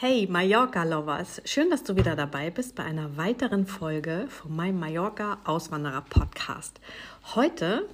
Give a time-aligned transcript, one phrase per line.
[0.00, 6.78] Hey Mallorca-Lovers, schön, dass du wieder dabei bist bei einer weiteren Folge von meinem Mallorca-Auswanderer-Podcast.
[7.34, 7.84] Heute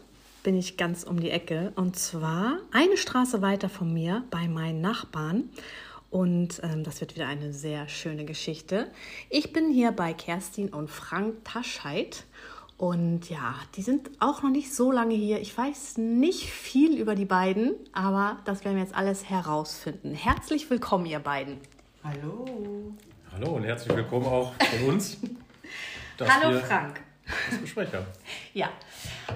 [0.43, 4.83] bin ich ganz um die Ecke und zwar eine Straße weiter von mir bei meinen
[4.83, 5.49] Nachbarn.
[6.11, 8.91] Und ähm, das wird wieder eine sehr schöne Geschichte.
[9.31, 12.25] Ich bin hier bei Kerstin und Frank Tascheit.
[12.77, 15.41] Und ja, die sind auch noch nicht so lange hier.
[15.41, 20.13] Ich weiß nicht viel über die beiden, aber das werden wir jetzt alles herausfinden.
[20.13, 21.61] Herzlich willkommen, ihr beiden.
[22.05, 22.93] Hallo.
[23.33, 25.17] Hallo und herzlich willkommen auch von uns.
[26.21, 27.01] Hallo Frank.
[27.51, 28.05] Das Gespräch haben.
[28.53, 28.69] Ja,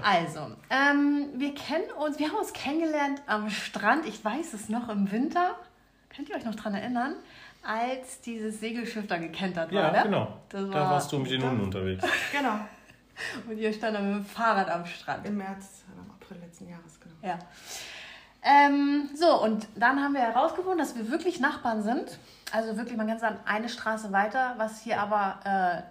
[0.02, 4.88] also, ähm, wir kennen uns, wir haben uns kennengelernt am Strand, ich weiß es noch,
[4.90, 5.56] im Winter.
[6.14, 7.14] Könnt ihr euch noch daran erinnern?
[7.62, 10.02] Als dieses Segelschiff da gekentert war, Ja, ne?
[10.04, 10.38] genau.
[10.50, 12.04] Das da war- warst du mit den Hunden unterwegs.
[12.32, 12.58] Genau.
[13.50, 15.26] Und ihr stand dann mit dem Fahrrad am Strand.
[15.26, 17.14] Im März, im April letzten Jahres, genau.
[17.22, 17.38] Ja.
[18.44, 22.18] Ähm, so, und dann haben wir herausgefunden, dass wir wirklich Nachbarn sind.
[22.52, 25.82] Also wirklich, man kann sagen, eine Straße weiter, was hier aber äh,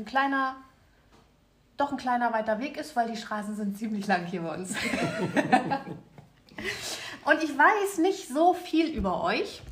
[0.00, 0.56] ein kleiner,
[1.76, 4.70] doch ein kleiner weiter Weg ist, weil die Straßen sind ziemlich lang hier bei uns.
[7.24, 9.62] und ich weiß nicht so viel über euch.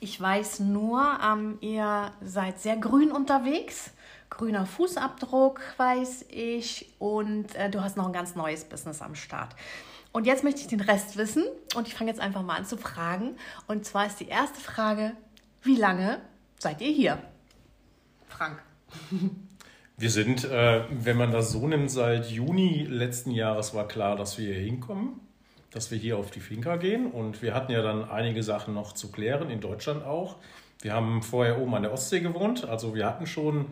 [0.00, 3.90] Ich weiß nur, ähm, ihr seid sehr grün unterwegs.
[4.28, 6.92] Grüner Fußabdruck, weiß ich.
[6.98, 9.56] Und äh, du hast noch ein ganz neues Business am Start.
[10.12, 11.44] Und jetzt möchte ich den Rest wissen.
[11.74, 13.36] Und ich fange jetzt einfach mal an zu fragen.
[13.66, 15.12] Und zwar ist die erste Frage:
[15.64, 16.20] Wie lange
[16.58, 17.18] seid ihr hier?
[18.28, 18.62] Frank.
[19.96, 24.36] Wir sind, äh, wenn man das so nimmt, seit Juni letzten Jahres war klar, dass
[24.36, 25.20] wir hier hinkommen,
[25.70, 27.10] dass wir hier auf die Finca gehen.
[27.12, 30.36] Und wir hatten ja dann einige Sachen noch zu klären, in Deutschland auch.
[30.82, 33.66] Wir haben vorher oben an der Ostsee gewohnt, also wir hatten schon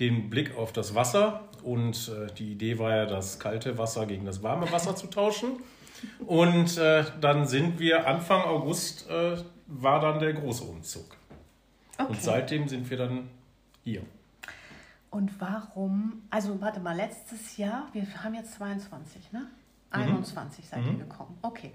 [0.00, 1.48] den Blick auf das Wasser.
[1.62, 5.60] Und äh, die Idee war ja, das kalte Wasser gegen das warme Wasser zu tauschen.
[6.26, 9.36] Und äh, dann sind wir Anfang August, äh,
[9.68, 11.19] war dann der große Umzug.
[12.08, 13.28] Und seitdem sind wir dann
[13.84, 14.02] hier.
[15.10, 19.46] Und warum, also warte mal, letztes Jahr, wir haben jetzt 22, ne?
[19.92, 21.36] 21 seid ihr gekommen.
[21.42, 21.72] Okay.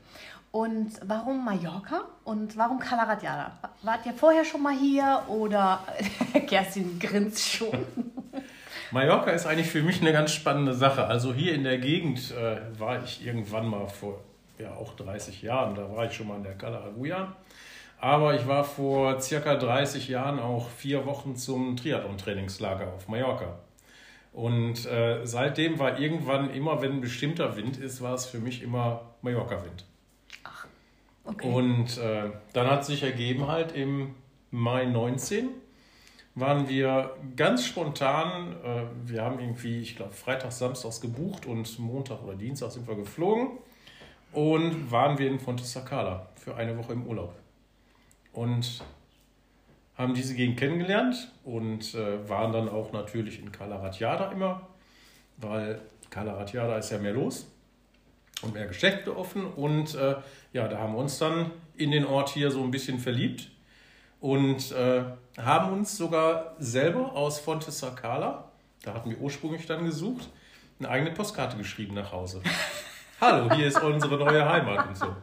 [0.52, 3.52] Und warum Mallorca und warum Calaratiada?
[3.82, 5.84] Wart ihr vorher schon mal hier oder
[6.48, 7.72] Kerstin grinst schon?
[8.92, 11.08] Mallorca ist eigentlich für mich eine ganz spannende Sache.
[11.08, 14.22] Also hier in der Gegend äh, war ich irgendwann mal vor
[14.58, 17.36] ja, auch 30 Jahren, da war ich schon mal in der Calaraguya.
[18.00, 23.60] Aber ich war vor circa 30 Jahren auch vier Wochen zum Triathlon-Trainingslager auf Mallorca.
[24.34, 28.62] Und äh, seitdem war irgendwann immer, wenn ein bestimmter Wind ist, war es für mich
[28.62, 29.86] immer Mallorca-Wind.
[31.24, 31.52] Okay.
[31.52, 34.14] Und äh, dann hat sich ergeben halt im
[34.52, 35.50] Mai 19
[36.36, 42.22] waren wir ganz spontan, äh, wir haben irgendwie, ich glaube, Freitags, Samstags gebucht und Montag
[42.24, 43.58] oder Dienstag sind wir geflogen
[44.34, 47.34] und waren wir in Fontesacala für eine Woche im Urlaub.
[48.36, 48.82] Und
[49.98, 54.68] haben diese Gegend kennengelernt und äh, waren dann auch natürlich in Calaratiada immer,
[55.38, 55.80] weil
[56.10, 57.50] Calaratiada ist ja mehr los
[58.42, 59.46] und mehr Geschäfte offen.
[59.46, 60.16] Und äh,
[60.52, 63.50] ja, da haben wir uns dann in den Ort hier so ein bisschen verliebt
[64.20, 65.04] und äh,
[65.38, 68.52] haben uns sogar selber aus Fontesacala,
[68.84, 70.28] da hatten wir ursprünglich dann gesucht,
[70.80, 72.42] eine eigene Postkarte geschrieben nach Hause.
[73.22, 75.16] Hallo, hier ist unsere neue Heimat und so.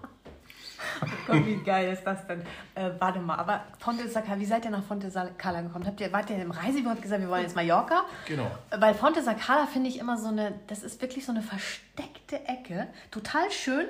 [1.26, 2.42] Gott, wie geil ist das denn?
[2.74, 5.86] Äh, warte mal, aber Fontesacala, wie seid ihr nach Fontesacala gekommen?
[5.86, 8.04] Habt ihr, wart ihr im Reisebüro und habt gesagt, wir wollen jetzt Mallorca?
[8.26, 8.50] Genau.
[8.76, 12.88] Weil Fontesacala finde ich immer so eine, das ist wirklich so eine versteckte Ecke.
[13.10, 13.86] Total schön,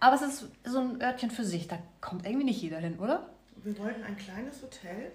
[0.00, 1.68] aber es ist so ein Örtchen für sich.
[1.68, 3.28] Da kommt irgendwie nicht jeder hin, oder?
[3.56, 5.12] Wir wollten ein kleines Hotel.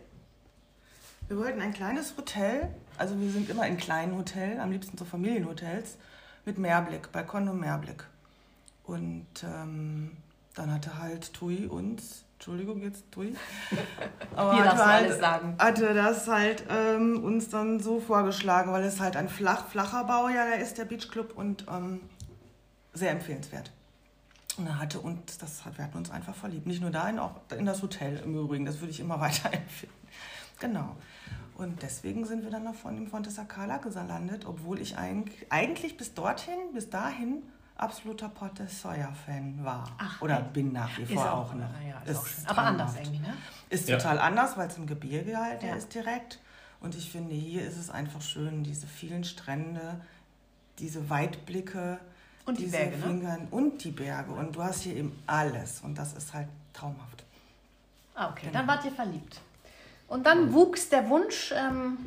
[1.27, 2.69] Wir wollten ein kleines Hotel.
[2.97, 5.97] Also wir sind immer in kleinen Hotels, am liebsten so Familienhotels,
[6.45, 8.05] mit Meerblick, Balkon und Meerblick.
[8.85, 10.15] Und ähm,
[10.57, 13.35] dann hatte halt Tui uns, Entschuldigung jetzt Tui,
[14.35, 15.55] aber Hier hatte halt, alles sagen.
[15.59, 20.29] hatte das halt ähm, uns dann so vorgeschlagen, weil es halt ein flach, flacher Bau
[20.29, 22.01] ja ist, der Beachclub und ähm,
[22.93, 23.71] sehr empfehlenswert.
[24.57, 26.65] Und er hatte uns, das hat, wir hatten uns einfach verliebt.
[26.65, 28.65] Nicht nur dahin, auch in das Hotel im Übrigen.
[28.65, 29.93] Das würde ich immer weiterempfehlen.
[30.59, 30.95] Genau.
[31.55, 36.13] Und deswegen sind wir dann noch von dem Fontesacala gelandet, obwohl ich eigentlich, eigentlich bis
[36.13, 37.43] dorthin, bis dahin
[37.77, 39.89] absoluter Porte Sawyer-Fan war.
[39.97, 40.49] Ach, Oder okay.
[40.53, 41.69] bin nach wie Ist vor auch, auch noch.
[41.87, 42.47] ja, ist Ist auch schön.
[42.47, 43.33] Aber anders irgendwie, ne?
[43.69, 43.97] Ist Ja.
[43.97, 45.75] total anders, weil es im Gebirge halt Ja.
[45.75, 46.39] ist direkt.
[46.79, 50.01] Und ich finde, hier ist es einfach schön, diese vielen Strände,
[50.79, 51.99] diese Weitblicke.
[52.45, 53.03] Und die diese Berge, ne?
[53.03, 54.31] Fingern und die Berge.
[54.31, 55.81] Und du hast hier eben alles.
[55.81, 57.23] Und das ist halt traumhaft.
[58.15, 58.47] Ah, okay.
[58.47, 58.59] Genau.
[58.59, 59.41] Dann wart ihr verliebt.
[60.07, 61.97] Und dann wuchs der Wunsch, ähm,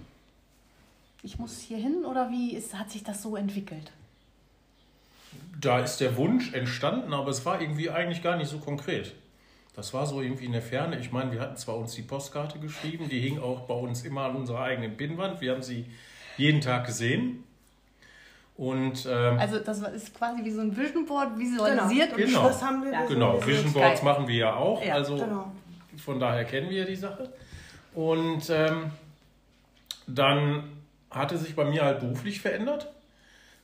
[1.23, 3.93] ich muss hier hin oder wie ist, hat sich das so entwickelt?
[5.59, 9.15] Da ist der Wunsch entstanden, aber es war irgendwie eigentlich gar nicht so konkret.
[9.77, 10.99] Das war so irgendwie in der Ferne.
[10.99, 14.23] Ich meine, wir hatten zwar uns die Postkarte geschrieben, die hing auch bei uns immer
[14.25, 15.41] an unserer eigenen Pinnwand.
[15.41, 15.87] Wir haben sie
[16.37, 17.45] jeden Tag gesehen.
[18.57, 22.43] Und ähm, Also das war- ist quasi wie so ein Vision Board visualisiert und Genau.
[22.43, 23.07] Das haben wir Ja.
[23.07, 23.47] genau.
[23.47, 24.05] Vision Boards Geil.
[24.13, 24.85] machen wir ja auch.
[24.85, 25.51] Ja, also Genau.
[25.97, 27.33] von daher kennen wir die Sache.
[27.95, 28.91] Und ähm,
[30.07, 30.65] dann
[31.11, 32.89] hatte sich bei mir halt beruflich verändert,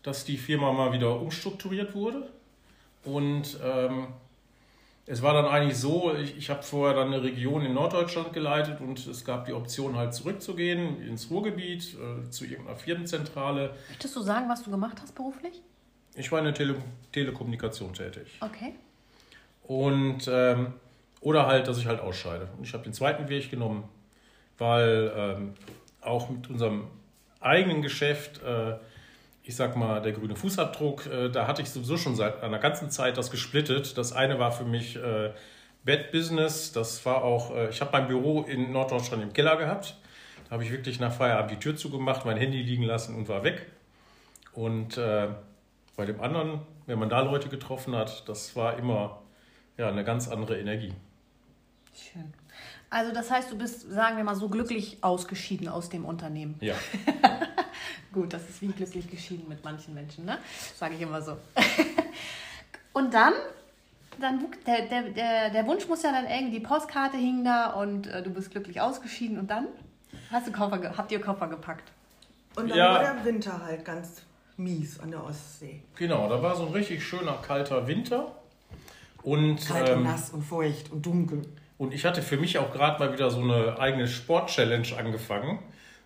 [0.06, 2.29] dass die Firma mal wieder umstrukturiert wurde.
[3.03, 4.06] Und ähm,
[5.05, 8.81] es war dann eigentlich so, ich, ich habe vorher dann eine Region in Norddeutschland geleitet
[8.81, 13.75] und es gab die Option halt zurückzugehen ins Ruhrgebiet, äh, zu irgendeiner Firmenzentrale.
[13.88, 15.61] Möchtest du sagen, was du gemacht hast beruflich?
[16.14, 16.76] Ich war in der Tele
[17.11, 18.38] Telekommunikation tätig.
[18.41, 18.75] Okay.
[19.64, 20.75] Und ähm,
[21.20, 22.49] oder halt, dass ich halt ausscheide.
[22.56, 23.85] Und ich habe den zweiten Weg genommen,
[24.58, 25.55] weil ähm,
[26.00, 26.85] auch mit unserem
[27.41, 28.76] eigenen Geschäft, äh,
[29.46, 32.90] ich sag mal, der grüne Fußabdruck, äh, da hatte ich sowieso schon seit einer ganzen
[32.90, 33.96] Zeit das gesplittet.
[33.96, 35.32] Das eine war für mich äh,
[35.84, 39.96] Bad Business, das war auch, äh, ich habe mein Büro in Norddeutschland im Keller gehabt.
[40.46, 43.44] Da habe ich wirklich nach Feierabend die Tür zugemacht, mein Handy liegen lassen und war
[43.44, 43.66] weg.
[44.52, 49.20] Und bei dem anderen, wenn man da Leute getroffen hat, das war immer
[49.76, 50.94] ja, eine ganz andere Energie.
[51.94, 52.32] Schön.
[52.88, 56.54] Also das heißt, du bist, sagen wir mal so, glücklich ausgeschieden aus dem Unternehmen.
[56.60, 56.75] Ja,
[58.16, 60.38] Gut, das ist wie glücklich geschieden mit manchen Menschen, ne?
[60.74, 61.36] Sage ich immer so.
[62.94, 63.34] und dann,
[64.18, 68.06] dann der, der, der, der Wunsch muss ja dann irgendwie, die Postkarte hing da und
[68.06, 69.66] äh, du bist glücklich ausgeschieden und dann
[70.32, 71.92] hast du Koffer, habt ihr Koffer gepackt.
[72.56, 72.94] Und dann Ja.
[72.94, 74.22] war der Winter halt ganz
[74.56, 75.82] mies an der Ostsee.
[75.96, 76.26] genau.
[76.30, 78.32] Da war so ein richtig schöner kalter Winter.
[79.24, 81.42] Und, Kalt und ähm, nass und feucht und dunkel.
[81.76, 85.58] und ich hatte für mich auch gerade mal wieder so eine eigene Sport-Challenge angefangen.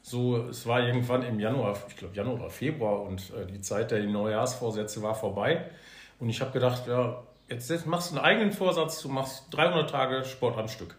[0.03, 3.91] So, es war irgendwann im Januar, ich glaube Januar oder Februar und äh, die Zeit
[3.91, 5.71] der Neujahrsvorsätze war vorbei.
[6.19, 9.91] Und ich habe gedacht, ja, jetzt, jetzt machst du einen eigenen Vorsatz, du machst 300
[9.91, 10.97] Tage Sport am Stück.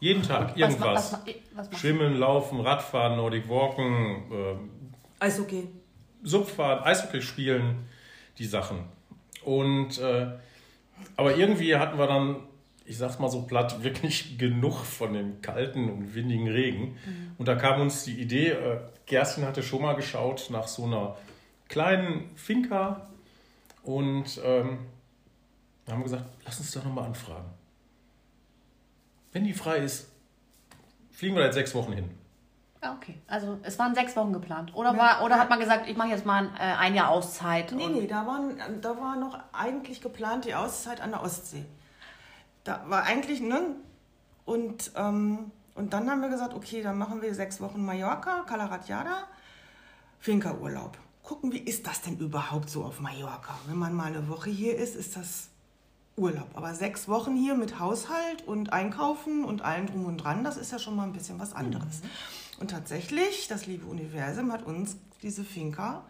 [0.00, 1.12] Jeden Tag irgendwas.
[1.12, 1.76] Was, was, was, was du?
[1.76, 4.70] Schwimmen, Laufen, Radfahren, Nordic Walken, ähm,
[5.18, 5.68] Eishockey.
[6.22, 7.86] Subfahren, Eishockey spielen,
[8.38, 8.84] die Sachen.
[9.44, 10.26] Und äh,
[11.16, 12.36] aber irgendwie hatten wir dann,
[12.84, 16.96] ich sag's mal so platt, wirklich genug von dem kalten und windigen Regen.
[17.38, 21.16] Und da kam uns die Idee, äh, Kerstin hatte schon mal geschaut nach so einer
[21.68, 23.08] kleinen Finca
[23.82, 24.78] und ähm,
[25.88, 27.50] haben wir gesagt, lass uns doch nochmal anfragen.
[29.32, 30.10] Wenn die frei ist,
[31.10, 32.10] fliegen wir da jetzt sechs Wochen hin.
[32.80, 33.20] Ah, okay.
[33.26, 34.74] Also es waren sechs Wochen geplant.
[34.74, 37.72] Oder, war, oder hat man gesagt, ich mache jetzt mal ein, äh, ein Jahr Auszeit?
[37.72, 41.64] Nee, nee, da, waren, da war noch eigentlich geplant die Auszeit an der Ostsee.
[42.64, 43.76] Da war eigentlich, ne?
[44.44, 49.28] Und, ähm, und dann haben wir gesagt, okay, dann machen wir sechs Wochen Mallorca, Calaratiada,
[50.18, 50.96] Finca-Urlaub.
[51.22, 53.58] Gucken, wie ist das denn überhaupt so auf Mallorca?
[53.66, 55.48] Wenn man mal eine Woche hier ist, ist das
[56.16, 56.48] Urlaub.
[56.54, 60.72] Aber sechs Wochen hier mit Haushalt und Einkaufen und allem drum und dran, das ist
[60.72, 62.02] ja schon mal ein bisschen was anderes.
[62.60, 66.04] Und tatsächlich, das liebe Universum hat uns diese Finca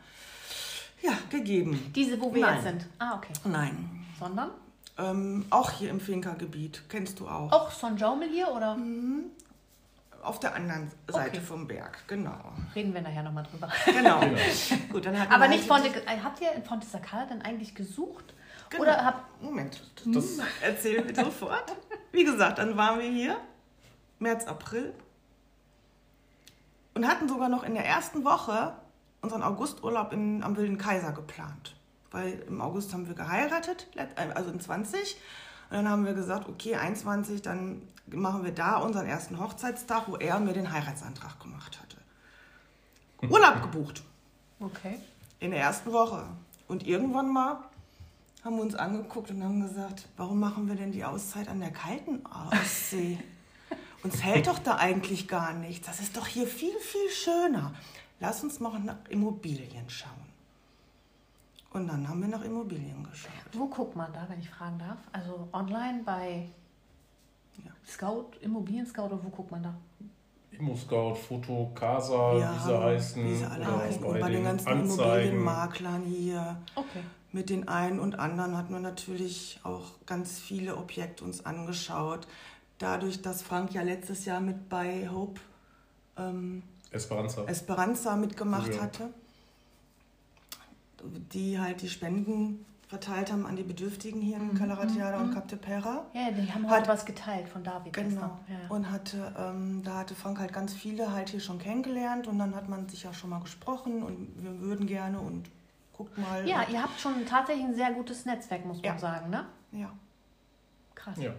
[1.03, 1.93] ja, gegeben.
[1.95, 2.55] Diese, wo wir Nein.
[2.55, 2.87] jetzt sind.
[2.99, 3.33] Ah, okay.
[3.45, 4.07] Nein.
[4.19, 4.51] Sondern?
[4.97, 7.51] Ähm, auch hier im Finca-Gebiet, kennst du auch.
[7.53, 8.77] Auch Son Jaume hier oder
[10.23, 11.41] Auf der anderen Seite Okay.
[11.41, 12.53] vom Berg, genau.
[12.75, 13.69] reden wir nachher nochmal drüber?
[13.87, 14.21] Genau.
[14.93, 18.35] Gut, dann Aber nicht halt Fonte, äh, habt ihr in Fonte Sacala denn eigentlich gesucht?
[18.71, 18.83] Genau.
[18.85, 21.75] Oder habt Moment, das erzählen wir sofort.
[22.13, 23.37] Wie gesagt, dann waren wir hier,
[24.21, 24.95] März, April,
[26.95, 28.75] und hatten sogar noch in der ersten Woche
[29.21, 31.75] unseren Augusturlaub in, am Wilden Kaiser geplant.
[32.15, 35.17] Weil im August haben wir geheiratet, äh, also in 20.
[35.69, 40.15] Und dann haben wir gesagt, okay, 21, dann machen wir da unseren ersten Hochzeitstag, wo
[40.15, 41.97] er mir den Heiratsantrag gemacht hatte.
[43.29, 44.05] Urlaub gebucht.
[44.61, 45.01] Okay.
[45.41, 46.25] In der ersten Woche.
[46.69, 47.65] Und irgendwann mal
[48.45, 51.73] haben wir uns angeguckt und haben gesagt, warum machen wir denn die Auszeit an der
[51.73, 53.19] kalten Ostsee?
[54.05, 55.89] Uns hält doch da eigentlich gar nichts.
[55.89, 57.75] Das ist doch hier viel, viel schöner.
[58.21, 60.24] Lass uns mal nach Immobilien schauen.
[61.75, 63.33] Und dann haben wir nach Immobilien geschaut.
[63.53, 64.99] Wo guckt man da, wenn ich fragen darf?
[65.13, 66.49] Also online bei
[67.65, 67.71] Ja.
[67.87, 69.75] Scout, Immobilien Scout oder wo guckt man da?
[70.53, 73.25] Immo-Scout, Foto, Casa, Wir wie sie heißen.
[73.25, 74.01] Wie sie alle oder heißen.
[74.03, 75.03] bei Und bei den den ganzen Anzeigen.
[75.33, 76.57] Immobilienmaklern hier.
[76.77, 77.01] Okay.
[77.33, 82.29] Mit den einen und anderen hat man natürlich auch ganz viele Objekte uns angeschaut.
[82.79, 85.41] Dadurch, dass Frank ja letztes Jahr mit bei Hope
[86.17, 86.63] ähm,
[86.93, 87.43] Esperanza.
[87.47, 88.83] Esperanza mitgemacht Ja.
[88.83, 89.11] hatte,
[91.33, 96.05] die halt die Spenden verteilt haben an die Bedürftigen hier in Calaratiada und Captepera.
[96.13, 97.93] Ja, die haben Hat- heute was geteilt von David.
[97.93, 98.39] Genau.
[98.49, 98.69] Ja.
[98.69, 102.55] Und hatte, ähm, da hatte Frank halt ganz viele halt hier schon kennengelernt und dann
[102.55, 105.51] hat man sich ja schon mal gesprochen und wir würden gerne und
[105.93, 106.47] guckt mal.
[106.47, 108.99] ja, ihr habt schon tatsächlich ein sehr gutes Netzwerk, muss man Ja.
[108.99, 109.47] sagen, ne?
[109.73, 109.91] ja,
[110.95, 111.19] Krass.
[111.19, 111.33] Ja.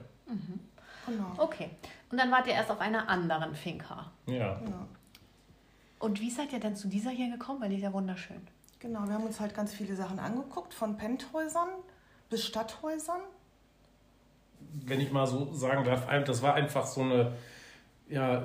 [1.05, 1.31] genau.
[1.38, 1.69] Okay.
[2.12, 4.12] Und dann wart ihr erst auf einer anderen Finca.
[4.25, 4.36] Ja.
[4.36, 4.60] Ja.
[6.00, 7.62] Und wie seid ihr denn zu dieser hier gekommen?
[7.62, 8.41] Weil die ist ja wunderschön.
[8.86, 11.70] Genau, wir haben uns halt ganz viele Sachen angeguckt, von Penthäusern
[12.30, 13.22] bis Stadthäusern.
[14.86, 17.32] wenn ich mal so sagen darf, das war einfach so eine,
[18.08, 18.44] ja,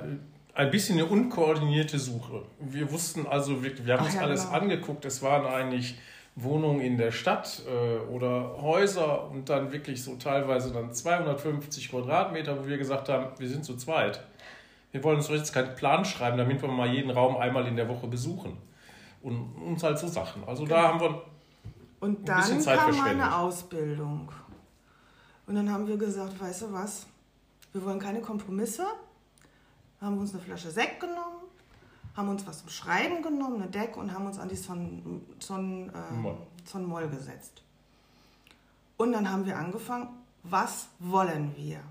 [0.55, 2.41] ein bisschen eine unkoordinierte Suche.
[2.59, 4.57] Wir wussten also wirklich, wir haben Ach uns ja, alles genau.
[4.57, 5.99] angeguckt, es waren eigentlich
[6.35, 12.59] Wohnungen in der Stadt äh, oder Häuser und dann wirklich so teilweise dann 250 Quadratmeter,
[12.59, 14.23] wo wir gesagt haben, wir sind zu zweit.
[14.91, 17.87] Wir wollen uns jetzt keinen Plan schreiben, damit wir mal jeden Raum einmal in der
[17.87, 18.57] Woche besuchen.
[19.23, 20.43] Und uns halt so Sachen.
[20.45, 21.21] Also da haben wir
[21.99, 24.31] Und Ein bisschen dann Zeit kam meine Ausbildung.
[25.45, 27.05] Und dann haben wir gesagt, weißt du was,
[27.73, 28.85] wir wollen keine Kompromisse.
[29.99, 31.43] Haben uns eine Flasche Sekt genommen,
[32.15, 35.91] haben uns was zum Schreiben genommen, eine Decke und haben uns an die Son, Son,
[35.93, 36.37] äh, Moll.
[36.65, 37.61] Son Moll gesetzt.
[38.97, 40.09] Und dann haben wir angefangen,
[40.43, 41.81] was wollen wir?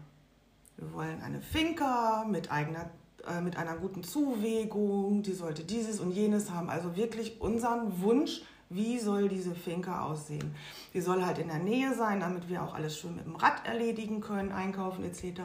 [0.76, 2.90] Wir wollen eine Finca mit, eigener,
[3.28, 6.70] äh, mit einer guten Zuwägung, die sollte dieses und jenes haben.
[6.70, 10.54] Also wirklich unseren Wunsch, wie soll diese Finca aussehen.
[10.94, 13.66] Die soll halt in der Nähe sein, damit wir auch alles schön mit dem Rad
[13.66, 15.40] erledigen können, einkaufen etc.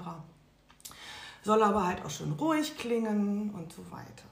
[1.44, 4.24] Soll aber halt auch schön ruhig klingen und so weiter.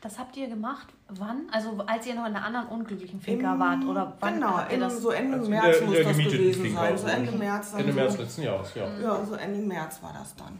[0.00, 0.86] Das habt ihr gemacht?
[1.08, 1.42] Wann?
[1.52, 3.84] Also als ihr noch in einer anderen unglücklichen Finca Im- wart?
[3.84, 5.00] Oder wann genau, habt ihr das?
[5.02, 6.98] so Ende Also März der- muss der das gewesen Finca sein.
[6.98, 7.72] So Ende März.
[7.74, 8.98] Ende so- März letzten Jahres, ja.
[8.98, 10.58] Ja, so Ende März war das dann.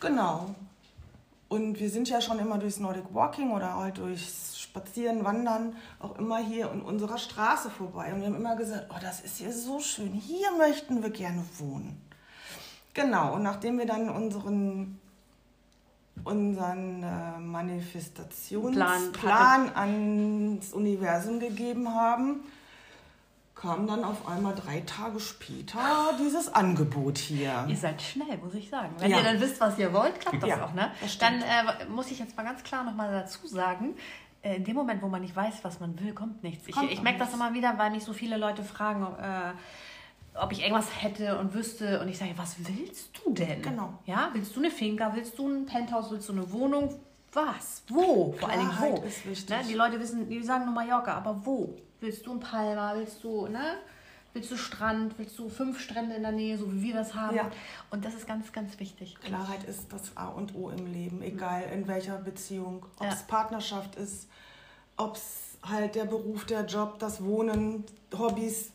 [0.00, 0.54] Genau.
[1.48, 6.18] Und wir sind ja schon immer durchs Nordic Walking oder halt durchs Spazieren, Wandern auch
[6.18, 8.12] immer hier in unserer Straße vorbei.
[8.12, 10.12] Und wir haben immer gesagt, oh, das ist hier so schön.
[10.12, 12.00] Hier möchten wir gerne wohnen.
[12.94, 13.34] Genau.
[13.34, 14.98] Und nachdem wir dann unseren
[16.22, 22.44] unseren äh, Manifestationsplan Plan ans Universum gegeben haben,
[23.64, 25.78] kam dann auf einmal drei Tage später
[26.20, 27.64] dieses Angebot hier.
[27.66, 28.94] Ihr seid schnell, muss ich sagen.
[28.98, 29.18] Wenn Ja.
[29.18, 30.90] ihr dann wisst, was ihr wollt, klappt das Ja, auch, ne?
[31.00, 33.94] das Dann äh, muss ich jetzt mal ganz klar nochmal dazu sagen,
[34.42, 36.68] äh, in dem Moment, wo man nicht weiß, was man will, kommt nichts.
[36.68, 39.52] Ich, Kommt ich merke das immer wieder, weil mich so viele Leute fragen, äh,
[40.38, 42.00] ob ich irgendwas hätte und wüsste.
[42.00, 43.62] Und ich sage, was willst du denn?
[43.62, 43.94] Genau.
[44.04, 46.94] Ja, willst du eine Finca, willst du ein Penthouse, willst du eine Wohnung?
[47.34, 47.82] Was?
[47.88, 48.32] Wo?
[48.38, 49.02] Vor Klarheit wo?
[49.06, 49.50] ist wichtig.
[49.50, 49.62] Ne?
[49.68, 51.74] Die Leute wissen, die sagen nur Mallorca, aber wo?
[52.00, 52.94] Willst du ein Palma?
[52.96, 53.76] Willst du, ne?
[54.32, 55.16] Willst du Strand?
[55.18, 57.36] Willst du fünf Strände in der Nähe, so wie wir das haben?
[57.36, 57.50] Ja.
[57.90, 59.16] Und das ist ganz, ganz wichtig.
[59.20, 62.84] Klarheit ist das A und O im Leben, egal in welcher Beziehung.
[62.98, 63.12] Ob Ja.
[63.12, 64.28] es Partnerschaft ist,
[64.96, 67.84] ob es halt der Beruf, der Job, das Wohnen,
[68.16, 68.72] Hobbys,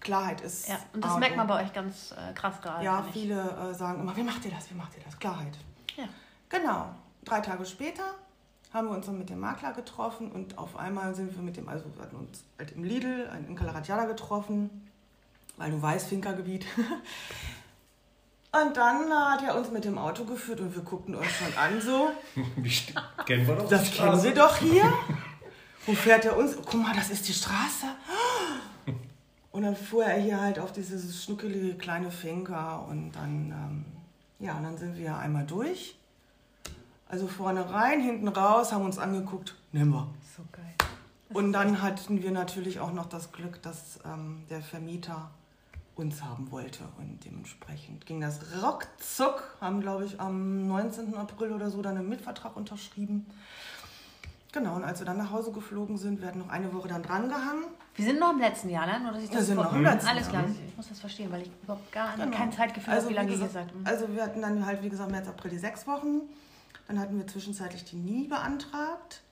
[0.00, 0.68] Klarheit ist.
[0.68, 2.84] Ja, und das merkt man bei euch ganz äh, krass gerade.
[2.84, 3.34] Ja, viele
[3.70, 5.18] äh, sagen immer, wie macht ihr das, wie macht ihr das?
[5.18, 5.58] Klarheit.
[5.96, 6.04] Ja.
[6.48, 6.94] Genau.
[7.30, 8.02] Drei Tage später
[8.74, 11.68] haben wir uns dann mit dem Makler getroffen und auf einmal sind wir mit dem,
[11.68, 14.90] also wir hatten uns halt im Lidl in Calaratiada getroffen,
[15.56, 16.66] weil du weißt, Finkergebiet.
[18.52, 21.80] Und dann hat er uns mit dem Auto geführt und wir guckten uns schon an
[21.80, 22.10] so,
[23.24, 24.92] kennen wir doch das kennen wir doch hier.
[25.86, 26.56] Wo fährt er uns?
[26.56, 27.86] Guck mal, das ist die Straße.
[29.52, 33.84] Und dann fuhr er hier halt auf dieses schnuckelige kleine Finca und dann, ähm,
[34.40, 35.99] ja, und dann sind wir einmal durch.
[37.10, 40.06] Also vorne rein, hinten raus, haben uns angeguckt, nehmen wir.
[40.36, 40.74] So geil.
[41.32, 45.30] Und dann hatten wir natürlich auch noch das Glück, dass ähm, der Vermieter
[45.96, 46.84] uns haben wollte.
[46.98, 51.14] Und dementsprechend ging das ruckzuck, haben, glaube ich, am 19.
[51.16, 53.26] April oder so dann einen Mietvertrag unterschrieben.
[54.52, 57.02] Genau, und als wir dann nach Hause geflogen sind, wir hatten noch eine Woche dann
[57.02, 57.64] drangehangen.
[57.94, 58.98] Wir sind noch im letzten Jahr, ne?
[59.00, 60.42] Nur, dass ich Wir das sind vor- noch im letzten Alles Jahr.
[60.42, 62.36] klar, ich muss das verstehen, weil ich überhaupt gar Genau.
[62.36, 63.72] kein Zeitgefühl habe, wie lange ihr hier seid.
[63.74, 63.86] Mhm.
[63.86, 66.22] Also wir hatten dann halt, wie gesagt, März, April die sechs Wochen.
[66.90, 69.22] Dann hatten wir zwischenzeitlich die nie beantragt.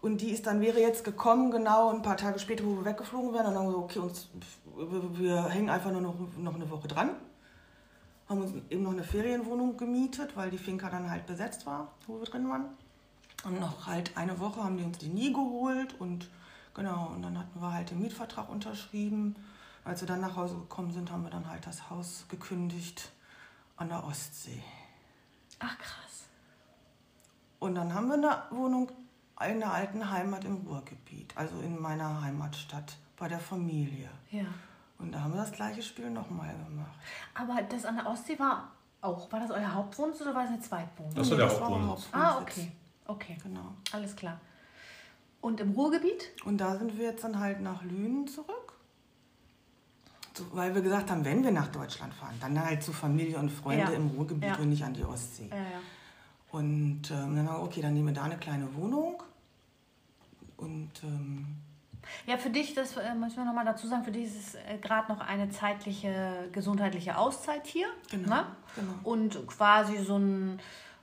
[0.00, 3.34] Und die ist dann, wäre jetzt gekommen, genau ein paar Tage später, wo wir weggeflogen
[3.34, 3.46] wären.
[3.46, 4.28] Und dann haben wir so, okay, uns,
[4.76, 7.16] wir, wir hängen einfach nur noch, noch eine Woche dran.
[8.28, 12.20] Haben uns eben noch eine Ferienwohnung gemietet, weil die Finca dann halt besetzt war, wo
[12.20, 12.66] wir drin waren.
[13.42, 15.98] Und noch halt eine Woche haben die uns die nie geholt.
[15.98, 16.30] Und
[16.74, 19.34] genau, und dann hatten wir halt den Mietvertrag unterschrieben.
[19.84, 23.10] Als wir dann nach Hause gekommen sind, haben wir dann halt das Haus gekündigt
[23.76, 24.62] an der Ostsee.
[25.58, 26.09] Ach krass.
[27.60, 28.90] Und dann haben wir eine Wohnung
[29.48, 34.08] in der alten Heimat im Ruhrgebiet, also in meiner Heimatstadt bei der Familie.
[34.30, 34.44] Ja.
[34.98, 36.90] Und da haben wir das gleiche Spiel nochmal gemacht.
[37.34, 40.60] Aber das an der Ostsee war auch, war das euer Hauptwohnsitz oder war das eine
[40.60, 41.14] Zweitwohnung?
[41.14, 42.08] Das war der war Hauptwohnsitz.
[42.12, 42.72] Ah, okay.
[43.06, 43.36] Okay.
[43.42, 43.74] Genau.
[43.92, 44.38] Alles klar.
[45.40, 46.28] Und im Ruhrgebiet?
[46.44, 48.74] Und da sind wir jetzt dann halt nach Lünen zurück.
[50.34, 53.50] So, weil wir gesagt haben, wenn wir nach Deutschland fahren, dann halt zu Familie und
[53.50, 53.90] Freunde Ja.
[53.90, 54.56] im Ruhrgebiet Ja.
[54.56, 55.48] und nicht an die Ostsee.
[55.50, 55.62] Ja, ja.
[56.52, 59.22] Und ähm, dann haben wir, okay, dann nehmen wir da eine kleine Wohnung.
[60.56, 61.46] Und ähm,
[62.26, 64.78] Ja, für dich, das äh, müssen wir nochmal dazu sagen, für dich ist es äh,
[64.80, 67.86] gerade noch eine zeitliche, gesundheitliche Auszeit hier.
[68.10, 68.46] Genau, Ne?
[68.74, 68.92] genau.
[69.04, 70.60] Und quasi so ein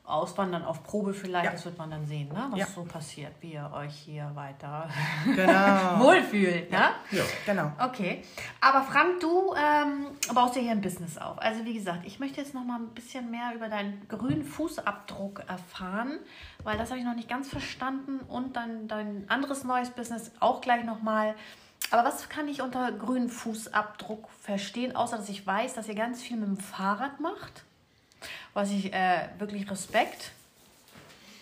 [0.07, 1.51] Auswandern auf Probe vielleicht, Ja.
[1.51, 2.47] das wird man dann sehen, ne?
[2.49, 2.65] was Ja.
[2.67, 4.89] so passiert, wie ihr euch hier weiter
[5.25, 5.99] genau.
[5.99, 6.71] wohlfühlt.
[6.71, 6.77] Ne?
[7.11, 7.23] Ja.
[7.45, 7.71] genau.
[7.79, 8.23] Okay,
[8.61, 11.37] aber Frank, du ähm, baust dir hier ein Business auf.
[11.39, 15.43] Also wie gesagt, ich möchte jetzt noch mal ein bisschen mehr über deinen grünen Fußabdruck
[15.47, 16.19] erfahren,
[16.63, 20.61] weil das habe ich noch nicht ganz verstanden und dann dein anderes neues Business auch
[20.61, 21.35] gleich noch mal.
[21.91, 26.21] Aber was kann ich unter grünen Fußabdruck verstehen, außer dass ich weiß, dass ihr ganz
[26.21, 27.63] viel mit dem Fahrrad macht?
[28.57, 30.31] Was ich äh, wirklich Respekt.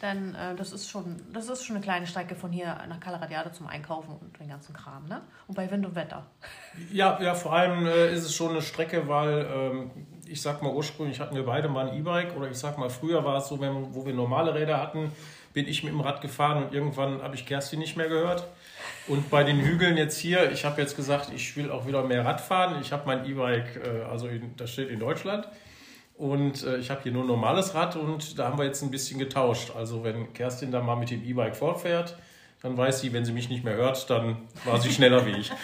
[0.02, 3.54] Denn äh, das, ist schon, das ist schon eine kleine Strecke von hier nach Calaradiade
[3.54, 5.08] zum Einkaufen und den ganzen Kram.
[5.08, 5.22] Ne?
[5.48, 6.26] Und bei Wind und Wetter.
[6.92, 9.92] Ja, ja, vor allem äh, ist es schon eine Strecke, weil ähm,
[10.28, 13.24] ich sag mal, ursprünglich hatten wir beide mal ein E-Bike oder ich sag mal, früher
[13.24, 15.14] war es so, wenn, wo wir normale Räder hatten,
[15.54, 18.46] bin ich mit dem Rad gefahren und irgendwann habe ich Kerstin nicht mehr gehört.
[19.08, 22.26] Und bei den Hügeln jetzt hier, ich habe jetzt gesagt, ich will auch wieder mehr
[22.26, 22.82] Rad fahren.
[22.82, 25.48] Ich habe mein E-Bike, äh, also in, das steht in Deutschland.
[26.18, 28.90] Und äh, ich habe hier nur ein normales Rad und da haben wir jetzt ein
[28.90, 29.72] bisschen getauscht.
[29.76, 32.18] Also wenn Kerstin da mal mit dem E-Bike fortfährt,
[32.62, 35.52] dann weiß sie, wenn sie mich nicht mehr hört, dann war sie schneller wie ich.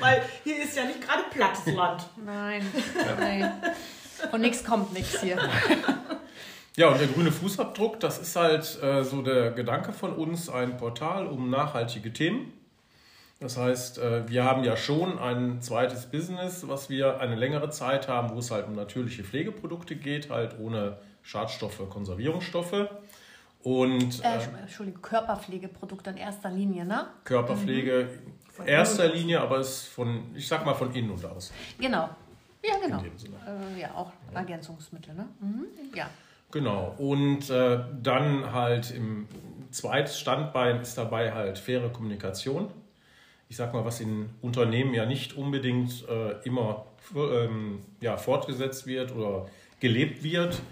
[0.00, 2.06] Weil hier ist ja nicht gerade plattes Land.
[2.24, 2.64] Nein,
[3.18, 3.52] nein.
[4.30, 5.38] Und nichts kommt nichts hier.
[6.76, 10.76] Ja, und der grüne Fußabdruck, das ist halt äh, so der Gedanke von uns, ein
[10.76, 12.59] Portal um nachhaltige Themen.
[13.40, 18.06] Das heißt, äh, wir haben ja schon ein zweites Business, was wir eine längere Zeit
[18.06, 22.88] haben, wo es halt um natürliche Pflegeprodukte geht, halt ohne Schadstoffe, Konservierungsstoffe
[23.62, 27.06] und Äh, äh, Entschuldigung, Körperpflegeprodukte in erster Linie, ne?
[27.24, 28.08] Körperpflege
[28.58, 31.50] in erster Linie, aber ist von, ich sag mal, von innen und aus.
[31.78, 32.10] Genau.
[32.62, 32.98] Ja, genau.
[32.98, 33.36] In dem Sinne.
[33.46, 35.26] Äh, ja, auch Ergänzungsmittel, ne?
[35.40, 35.64] Mhm.
[35.94, 36.10] Ja.
[36.52, 36.94] Genau.
[36.98, 39.28] Und äh, dann halt im
[39.70, 42.70] zweites Standbein ist dabei halt faire Kommunikation.
[43.50, 46.86] Ich sag mal, was in Unternehmen ja nicht unbedingt äh, immer
[47.16, 49.48] ähm, ja, fortgesetzt wird oder
[49.80, 50.62] gelebt wird.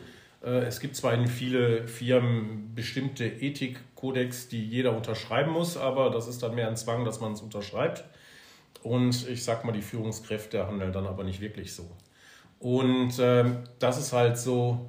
[0.44, 6.28] Äh, es gibt zwar in viele Firmen bestimmte Ethikkodex, die jeder unterschreiben muss, aber das
[6.28, 8.04] ist dann mehr ein Zwang, dass man es unterschreibt.
[8.84, 11.90] Und ich sag mal, die Führungskräfte handeln dann aber nicht wirklich so.
[12.60, 14.88] Und ähm, das ist halt so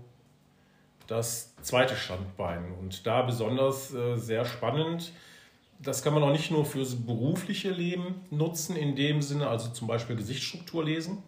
[1.07, 2.71] das zweite Standbein.
[2.79, 5.11] Und da besonders äh, sehr spannend,
[5.79, 9.87] das kann man auch nicht nur fürs berufliche Leben nutzen, in dem Sinne, also zum
[9.87, 11.23] Beispiel Gesichtsstruktur lesen.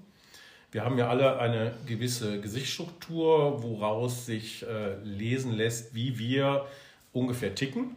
[0.72, 6.66] Wir haben ja alle eine gewisse Gesichtsstruktur, woraus sich äh, lesen lässt, wie wir
[7.12, 7.96] ungefähr ticken.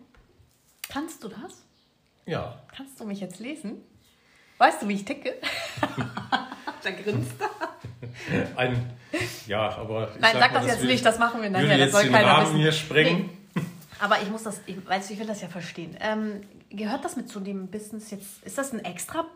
[0.88, 1.62] Kannst du das?
[2.27, 3.77] Ja, Kannst du mich jetzt lesen?
[4.59, 5.35] Weißt du, wie ich ticke?
[6.83, 8.59] da grinst er.
[8.59, 8.93] ein,
[9.47, 11.77] ja, aber ich Nein, sag mal, das jetzt will- nicht, das machen wir nachher, Würde
[11.79, 12.59] das jetzt soll den keiner Rahmen wissen.
[12.59, 13.31] hier sprengen.
[14.00, 15.96] Aber ich muss das, ich, weißt du, ich will das ja verstehen.
[16.00, 18.42] Ähm, gehört das mit zu dem Business jetzt?
[18.44, 19.26] Ist das ein extra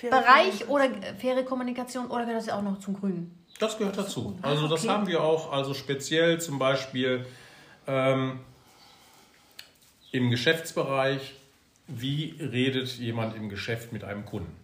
[0.00, 3.38] Bereich oder äh, faire Kommunikation oder gehört das ja auch noch zum Grünen?
[3.58, 4.36] Das gehört dazu.
[4.42, 4.92] Also das okay.
[4.92, 7.24] haben wir auch, also speziell zum Beispiel
[7.86, 8.40] ähm,
[10.10, 11.34] im Geschäftsbereich,
[11.86, 14.54] wie redet jemand im Geschäft mit einem Kunden?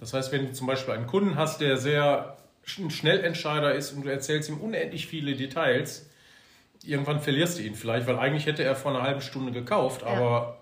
[0.00, 2.36] Das heißt, wenn du zum Beispiel einen Kunden hast, der sehr
[2.78, 6.07] ein Schnellentscheider ist und du erzählst ihm unendlich viele Details,
[6.88, 10.58] irgendwann verlierst du ihn vielleicht, weil eigentlich hätte er vor einer halben Stunde gekauft, aber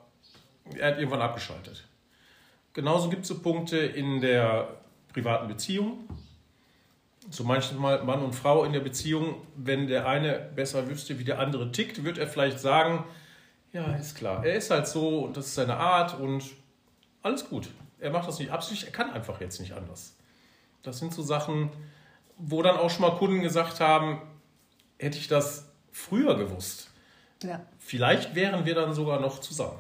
[0.77, 1.87] er hat irgendwann abgeschaltet.
[2.73, 4.69] Genauso gibt es so Punkte in der
[5.13, 6.09] privaten Beziehung.
[7.31, 11.39] So manchmal Mann und Frau in der Beziehung, wenn der eine besser wüsste, wie der
[11.39, 13.05] andere tickt, wird er vielleicht sagen,
[13.73, 16.45] ja, ist klar, er ist halt so und das ist seine Art und
[17.23, 17.69] alles gut.
[17.99, 20.17] Er macht das nicht absichtlich, er kann einfach jetzt nicht anders.
[20.83, 21.71] Das sind so Sachen,
[22.37, 24.21] wo dann auch schon mal Kunden gesagt haben,
[24.99, 26.91] hätte ich das früher gewusst,
[27.43, 27.61] Ja.
[27.79, 29.79] vielleicht wären wir dann sogar noch zusammen.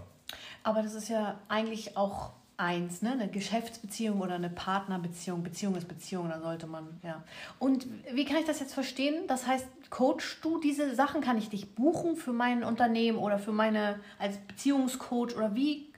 [0.63, 3.13] Aber das ist ja eigentlich auch eins, ne?
[3.13, 5.43] Eine Geschäftsbeziehung oder eine Partnerbeziehung.
[5.43, 7.23] Beziehung ist Beziehung, da sollte man, ja.
[7.59, 9.27] Und wie kann ich das jetzt verstehen?
[9.29, 11.21] Das heißt, coachst du diese Sachen?
[11.21, 15.93] Kann ich dich buchen für mein Unternehmen oder für meine, als Beziehungscoach oder wie,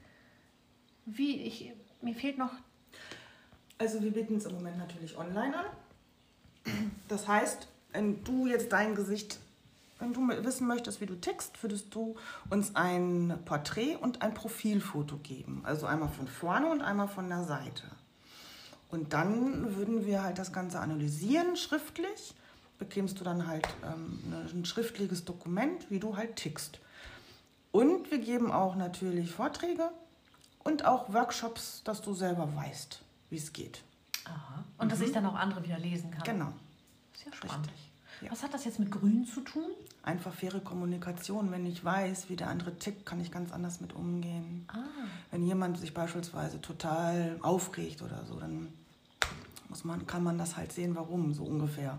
[1.05, 2.51] wie, ich, mir fehlt noch,
[3.77, 5.65] Also wir bieten es im Moment natürlich online an.
[7.07, 9.39] Das heißt, wenn du jetzt dein Gesicht,
[9.99, 12.15] wenn du wissen möchtest, wie du tickst, würdest du
[12.49, 15.61] uns ein Porträt und ein Profilfoto geben.
[15.65, 17.83] Also einmal von vorne und einmal von der Seite.
[18.89, 22.33] Und dann würden wir halt das Ganze analysieren, schriftlich.
[22.79, 24.19] bekämst du dann halt ähm,
[24.53, 26.79] ein schriftliches Dokument, wie du halt tickst.
[27.71, 29.91] Und wir geben auch natürlich Vorträge
[30.63, 33.83] und auch Workshops, dass du selber weißt, wie es geht.
[34.25, 34.63] Aha.
[34.77, 34.89] Und mhm.
[34.89, 36.23] dass ich dann auch andere wieder lesen kann.
[36.23, 36.53] Genau.
[37.13, 37.69] Ist ja spannend.
[38.21, 38.31] Ja.
[38.31, 39.65] Was hat das jetzt mit Grün zu tun?
[40.03, 41.51] Einfach faire Kommunikation.
[41.51, 44.65] Wenn ich weiß, wie der andere tickt, kann ich ganz anders mit umgehen.
[44.67, 44.77] Ah.
[45.31, 48.73] Wenn jemand sich beispielsweise total aufregt oder so, dann
[49.69, 51.97] muss man, kann man das halt sehen, warum, so ungefähr.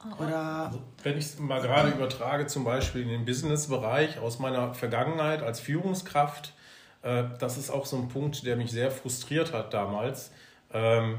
[0.00, 0.22] Ah.
[0.22, 4.74] Oder also, wenn ich es mal gerade übertrage, zum Beispiel in den Business-Bereich aus meiner
[4.74, 6.54] Vergangenheit als Führungskraft,
[7.02, 10.30] äh, das ist auch so ein Punkt, der mich sehr frustriert hat damals.
[10.72, 11.18] Ähm,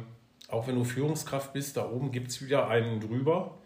[0.49, 3.57] auch wenn du Führungskraft bist, da oben gibt es wieder einen drüber.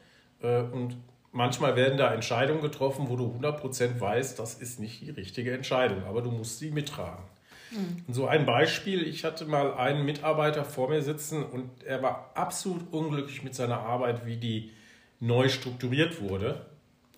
[0.42, 0.98] Äh, und
[1.32, 6.04] manchmal werden da Entscheidungen getroffen, wo du 100% weißt, das ist nicht die richtige Entscheidung,
[6.06, 7.24] aber du musst sie mittragen.
[7.72, 8.14] Mhm.
[8.14, 12.92] So ein Beispiel, ich hatte mal einen Mitarbeiter vor mir sitzen und er war absolut
[12.94, 14.72] unglücklich mit seiner Arbeit, wie die
[15.20, 16.66] neu strukturiert wurde.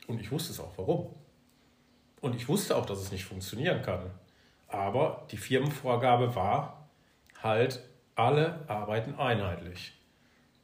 [0.08, 1.10] Und ich wusste es auch, warum.
[2.21, 4.12] Und ich wusste auch, dass es nicht funktionieren kann.
[4.67, 6.89] Aber die Firmenvorgabe war
[7.41, 7.82] halt,
[8.15, 9.93] alle arbeiten einheitlich.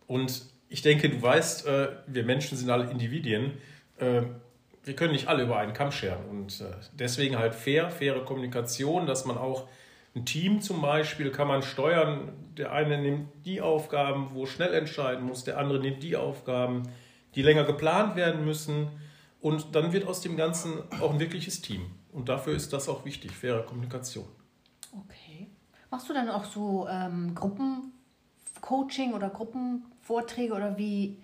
[0.07, 3.51] Und ich denke, du weißt, äh, wir Menschen sind alle Individuen.
[3.99, 4.23] Äh,
[4.83, 6.25] wir können nicht alle über einen Kamm scheren.
[6.25, 9.67] Und äh, deswegen halt fair, faire Kommunikation, dass man auch
[10.15, 12.33] ein Team zum Beispiel kann man steuern.
[12.57, 16.89] Der eine nimmt die Aufgaben, wo schnell entscheiden muss, der andere nimmt die Aufgaben,
[17.35, 18.87] die länger geplant werden müssen.
[19.41, 21.85] Und dann wird aus dem Ganzen auch ein wirkliches Team.
[22.11, 24.25] Und dafür ist das auch wichtig, faire Kommunikation.
[24.91, 25.49] Okay.
[25.91, 29.29] Machst du dann auch so ähm, Gruppencoaching oder
[30.03, 31.17] Gruppenvorträge oder wie,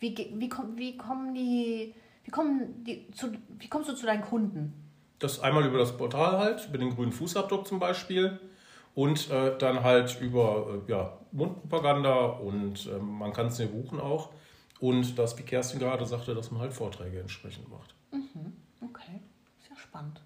[0.00, 4.72] wie, wie, wie, kommen die, wie, kommen die zu, wie kommst du zu deinen Kunden?
[5.18, 8.40] Das einmal über das Portal halt, über den grünen Fußabdruck zum Beispiel
[8.94, 14.00] und äh, dann halt über äh, ja, Mundpropaganda und äh, man kann es mir buchen
[14.00, 14.30] auch.
[14.80, 17.94] Und das, wie Kerstin gerade sagte, dass man halt Vorträge entsprechend macht.
[18.10, 18.52] Mhm.
[18.80, 19.20] Okay,
[19.68, 20.20] sehr spannend.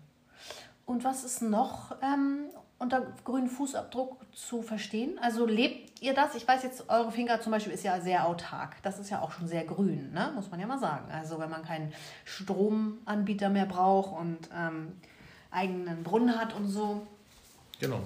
[0.87, 2.47] Und was ist noch ähm,
[2.79, 5.19] unter grünen Fußabdruck zu verstehen?
[5.21, 6.35] Also lebt ihr das?
[6.35, 8.83] Ich weiß jetzt, eure Finger zum Beispiel ist ja sehr autark.
[8.83, 10.33] Das ist ja auch schon sehr grün, ne?
[10.35, 11.11] muss man ja mal sagen.
[11.11, 11.93] Also wenn man keinen
[12.25, 14.93] Stromanbieter mehr braucht und ähm,
[15.51, 17.07] eigenen Brunnen hat und so.
[17.81, 18.01] Genau.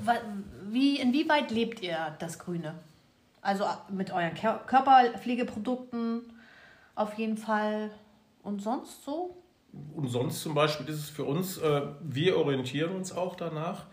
[0.68, 2.74] Wie, inwieweit lebt ihr das Grüne?
[3.42, 6.22] Also mit euren Körperpflegeprodukten
[6.94, 7.90] auf jeden Fall.
[8.42, 9.37] Und sonst so?
[9.94, 13.87] Und sonst zum Beispiel ist es für uns, äh, wir orientieren uns auch danach,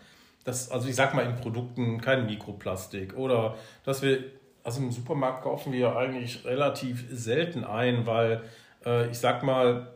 [0.48, 4.24] dass, also ich sag mal in Produkten kein Mikroplastik oder dass wir,
[4.64, 8.42] also im Supermarkt kaufen wir eigentlich relativ selten ein, weil
[8.84, 9.92] äh, ich sag mal,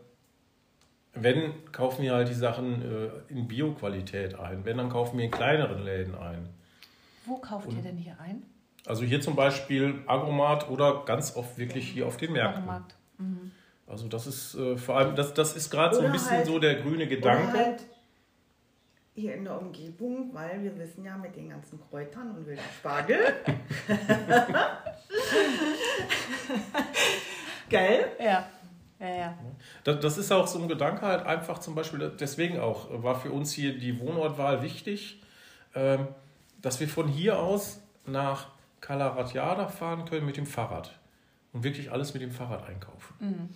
[1.15, 4.65] wenn, kaufen wir halt die Sachen äh, in Bioqualität ein.
[4.65, 6.49] Wenn, dann kaufen wir in kleineren Läden ein.
[7.27, 8.43] Wo kauft Und, ihr denn hier ein?
[8.87, 12.63] Also hier zum Beispiel Agromat oder ganz oft wirklich hier auf den Märkten.
[12.63, 12.95] Agromat.
[13.19, 13.53] Mhm.
[13.87, 16.59] Also das ist äh, vor allem, das, das ist gerade so ein bisschen halt, so
[16.59, 17.59] der grüne Gedanke.
[17.59, 17.83] Halt
[19.15, 23.19] hier in der Umgebung, weil wir wissen ja mit den ganzen Kräutern und wilden Spargel.
[27.69, 28.07] Gell?
[28.19, 28.49] Ja.
[28.99, 29.39] Ja, ja.
[29.85, 33.33] Das, das ist auch so ein Gedanke halt einfach zum Beispiel, deswegen auch war für
[33.33, 35.21] uns hier die Wohnortwahl wichtig,
[35.75, 36.07] ähm,
[36.61, 38.47] dass wir von hier aus nach
[38.81, 40.97] Kalaratjada fahren können mit dem Fahrrad
[41.53, 43.15] und wirklich alles mit dem Fahrrad einkaufen.
[43.19, 43.49] Mhm.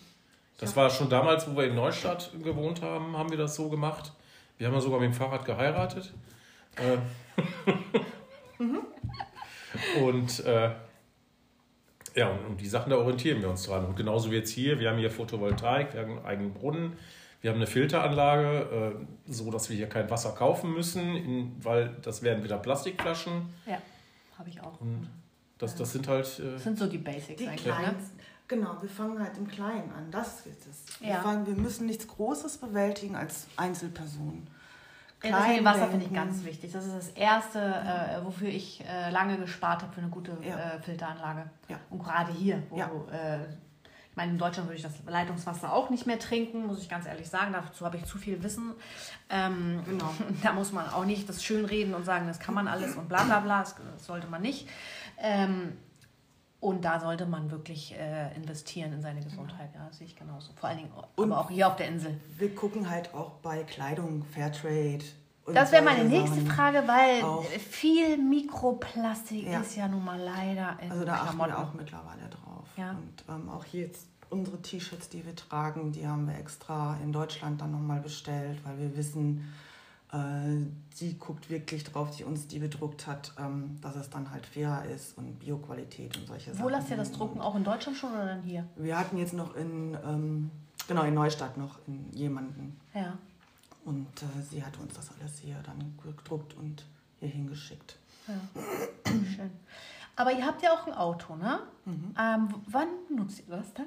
[0.58, 4.12] Das war schon damals, wo wir in Neustadt gewohnt haben, haben wir das so gemacht.
[4.58, 6.12] Wir haben ja sogar mit dem Fahrrad geheiratet.
[6.76, 6.96] Äh,
[8.62, 8.80] mhm.
[10.02, 10.70] Und äh,
[12.16, 13.84] ja, und, und die Sachen, da orientieren wir uns dran.
[13.84, 16.96] Und genauso wie jetzt hier, wir haben hier Photovoltaik, wir haben einen eigenen Brunnen,
[17.42, 21.94] wir haben eine Filteranlage, äh, so dass wir hier kein Wasser kaufen müssen, in, weil
[22.02, 23.50] das wären wieder Plastikflaschen.
[23.66, 23.82] Ja,
[24.38, 24.80] habe ich auch.
[24.80, 25.10] Und
[25.58, 26.26] das, das sind halt.
[26.38, 27.66] Äh, das sind so die Basics die eigentlich.
[27.66, 27.94] Ne?
[28.48, 30.10] Genau, wir fangen halt im Kleinen an.
[30.10, 31.00] Das ist es.
[31.00, 31.20] Wir, ja.
[31.20, 34.46] fangen, wir müssen nichts Großes bewältigen als Einzelperson.
[35.20, 36.72] Klein ja, Wasser finde ich ganz wichtig.
[36.72, 40.74] Das ist das Erste, äh, wofür ich äh, lange gespart habe für eine gute ja.
[40.74, 41.50] äh, Filteranlage.
[41.68, 41.80] Ja.
[41.90, 42.90] Und gerade hier, wo ja.
[43.12, 43.46] Äh,
[44.10, 47.04] ich meine, in Deutschland würde ich das Leitungswasser auch nicht mehr trinken, muss ich ganz
[47.04, 47.52] ehrlich sagen.
[47.52, 48.72] Dazu habe ich zu viel Wissen.
[49.28, 50.10] Ähm, genau.
[50.42, 53.24] Da muss man auch nicht das schönreden und sagen, das kann man alles und bla
[53.24, 53.60] bla bla.
[53.60, 54.68] Das sollte man nicht.
[55.18, 55.76] Ähm,
[56.60, 59.70] und da sollte man wirklich äh, investieren in seine Gesundheit.
[59.74, 60.52] Ja, sehe ich genauso.
[60.54, 62.18] Vor allen Dingen und aber auch hier auf der Insel.
[62.36, 65.04] Wir gucken halt auch bei Kleidung, Fairtrade.
[65.52, 67.22] Das wäre meine nächste Frage, weil
[67.58, 69.60] viel Mikroplastik ja.
[69.60, 72.66] ist ja nun mal leider in Also da achten wir auch mittlerweile drauf.
[72.76, 72.90] Ja.
[72.90, 77.12] Und ähm, auch hier jetzt unsere T-Shirts, die wir tragen, die haben wir extra in
[77.12, 79.52] Deutschland dann nochmal bestellt, weil wir wissen,
[80.12, 80.66] Äh,
[81.00, 84.84] die guckt wirklich drauf, die uns die bedruckt hat, ähm, dass es dann halt fair
[84.94, 86.64] ist und Bioqualität und solche Wo Sachen.
[86.64, 87.40] Wo lasst ihr das drucken?
[87.40, 88.66] Auch in Deutschland schon oder dann hier?
[88.76, 90.50] Wir hatten jetzt noch in, ähm,
[90.86, 92.78] genau, in Neustadt noch in jemanden.
[92.94, 93.18] Ja.
[93.84, 96.84] Und äh, sie hat uns das alles hier dann gedruckt und
[97.18, 97.98] hier hingeschickt.
[98.28, 99.12] Ja.
[99.34, 99.50] Schön.
[100.16, 101.60] Aber ihr habt ja auch ein Auto, ne?
[101.84, 102.14] Mhm.
[102.18, 103.86] Ähm, wann nutzt ihr das dann?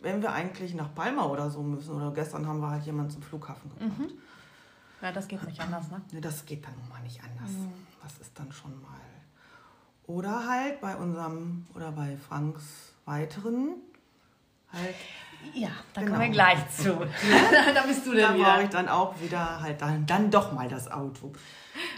[0.00, 3.22] Wenn wir eigentlich nach Palma oder so müssen, oder gestern haben wir halt jemanden zum
[3.22, 3.98] Flughafen gebracht.
[3.98, 4.12] Mhm.
[5.02, 6.00] Ja, das geht nicht anders, ne?
[6.12, 7.50] Ne, das geht dann nun mal nicht anders.
[8.02, 9.00] Das ist dann schon mal.
[10.06, 13.76] Oder halt bei unserem, oder bei Franks weiteren,
[14.72, 14.94] halt,
[15.54, 16.12] Ja, da Genau.
[16.12, 16.90] kommen wir gleich zu.
[17.74, 20.68] da bist du da denn brauche ich dann auch wieder halt dann, dann doch mal
[20.68, 21.32] das Auto.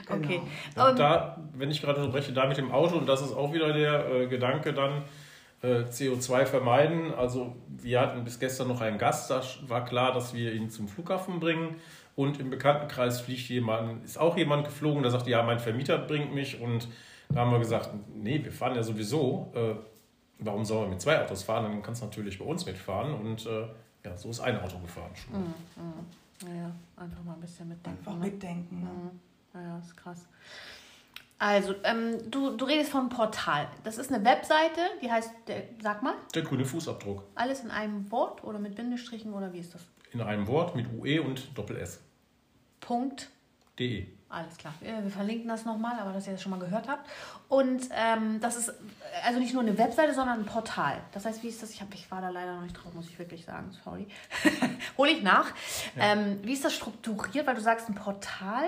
[0.06, 0.18] Genau.
[0.24, 0.42] Okay.
[0.76, 3.72] Ja, da, wenn ich gerade unterbreche, da mit dem Auto, und das ist auch wieder
[3.72, 5.02] der äh, Gedanke dann,
[5.62, 7.12] äh, CO2 vermeiden.
[7.14, 10.86] Also wir hatten bis gestern noch einen Gast, da war klar, dass wir ihn zum
[10.86, 11.76] Flughafen bringen.
[12.14, 16.34] Und im Bekanntenkreis fliegt jemand, ist auch jemand geflogen, der sagt, ja, mein Vermieter bringt
[16.34, 16.60] mich.
[16.60, 16.88] Und
[17.30, 19.50] da haben wir gesagt, nee, wir fahren ja sowieso.
[19.54, 19.74] Äh,
[20.38, 21.64] warum sollen wir mit zwei Autos fahren?
[21.64, 23.14] Dann kannst du natürlich bei uns mitfahren.
[23.14, 23.66] Und äh,
[24.04, 25.40] ja, so ist ein Auto gefahren schon.
[25.40, 26.58] Mhm.
[26.58, 27.98] Ja, einfach mal ein bisschen mitdenken.
[27.98, 28.26] Einfach ne?
[28.26, 28.80] mitdenken.
[28.82, 28.90] Ne?
[29.60, 29.66] Mhm.
[29.66, 30.26] Ja, ist krass.
[31.38, 33.66] Also, ähm, du, du redest von Portal.
[33.82, 37.24] Das ist eine Webseite, die heißt, der, sag mal, Der grüne Fußabdruck.
[37.34, 39.82] alles in einem Wort oder mit Bindestrichen oder wie ist das?
[40.12, 42.00] In einem Wort mit UE und Doppel-S.
[42.80, 43.28] Punkt.
[43.78, 44.06] De.
[44.28, 44.72] Alles klar.
[44.80, 47.08] Wir verlinken das nochmal, aber dass ihr das schon mal gehört habt.
[47.48, 48.72] Und ähm, das ist
[49.26, 50.98] also nicht nur eine Webseite, sondern ein Portal.
[51.12, 51.70] Das heißt, wie ist das?
[51.70, 53.70] Ich, hab, ich war da leider noch nicht drauf, muss ich wirklich sagen.
[53.84, 54.06] Sorry.
[54.98, 55.46] Hole ich nach.
[55.98, 57.46] Ähm, wie ist das strukturiert?
[57.46, 58.64] Weil du sagst ein Portal.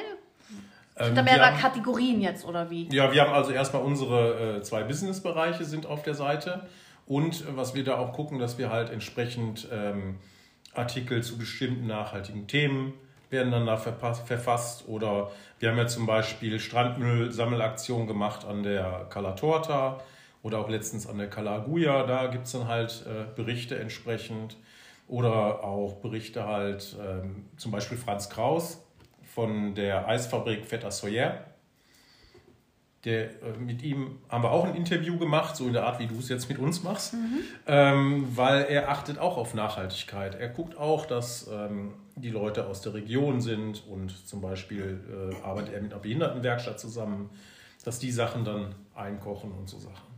[0.97, 2.89] Ähm, Sind da wir mehrere haben- Kategorien jetzt oder wie?
[2.95, 6.69] Ja, wir haben also erstmal unsere äh, zwei Businessbereiche sind auf der Seite
[7.07, 10.19] und äh, was wir da auch gucken, dass wir halt entsprechend ähm,
[10.75, 12.95] Artikel zu bestimmten nachhaltigen Themen
[13.31, 19.33] werden dann da verfasst oder wir haben ja zum Beispiel Strandmüll-Sammelaktion gemacht an der Cala
[19.33, 20.01] Torta
[20.43, 24.57] oder auch letztens an der Cala Aguja, da gibt es dann halt äh, Berichte entsprechend
[25.09, 28.83] oder auch Berichte halt ähm, zum Beispiel Franz Kraus
[29.23, 31.45] von der Eisfabrik Feta Soyer.
[33.05, 36.07] Der, äh, mit ihm haben wir auch ein Interview gemacht, so in der Art, wie
[36.07, 37.15] du es jetzt mit uns machst,
[37.67, 40.35] ähm, weil er achtet auch auf Nachhaltigkeit.
[40.35, 45.45] Er guckt auch, dass ähm, die Leute aus der Region sind und zum Beispiel äh,
[45.45, 47.31] arbeitet er mit einer Behindertenwerkstatt zusammen,
[47.85, 50.15] dass die Sachen dann einkochen und so Sachen.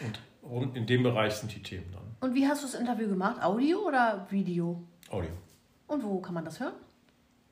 [0.00, 2.28] Und rund in dem Bereich sind die Themen dann.
[2.28, 3.42] Und wie hast du das Interview gemacht?
[3.42, 4.82] Audio oder Video?
[5.10, 5.30] Audio.
[5.86, 6.74] Und wo kann man das hören?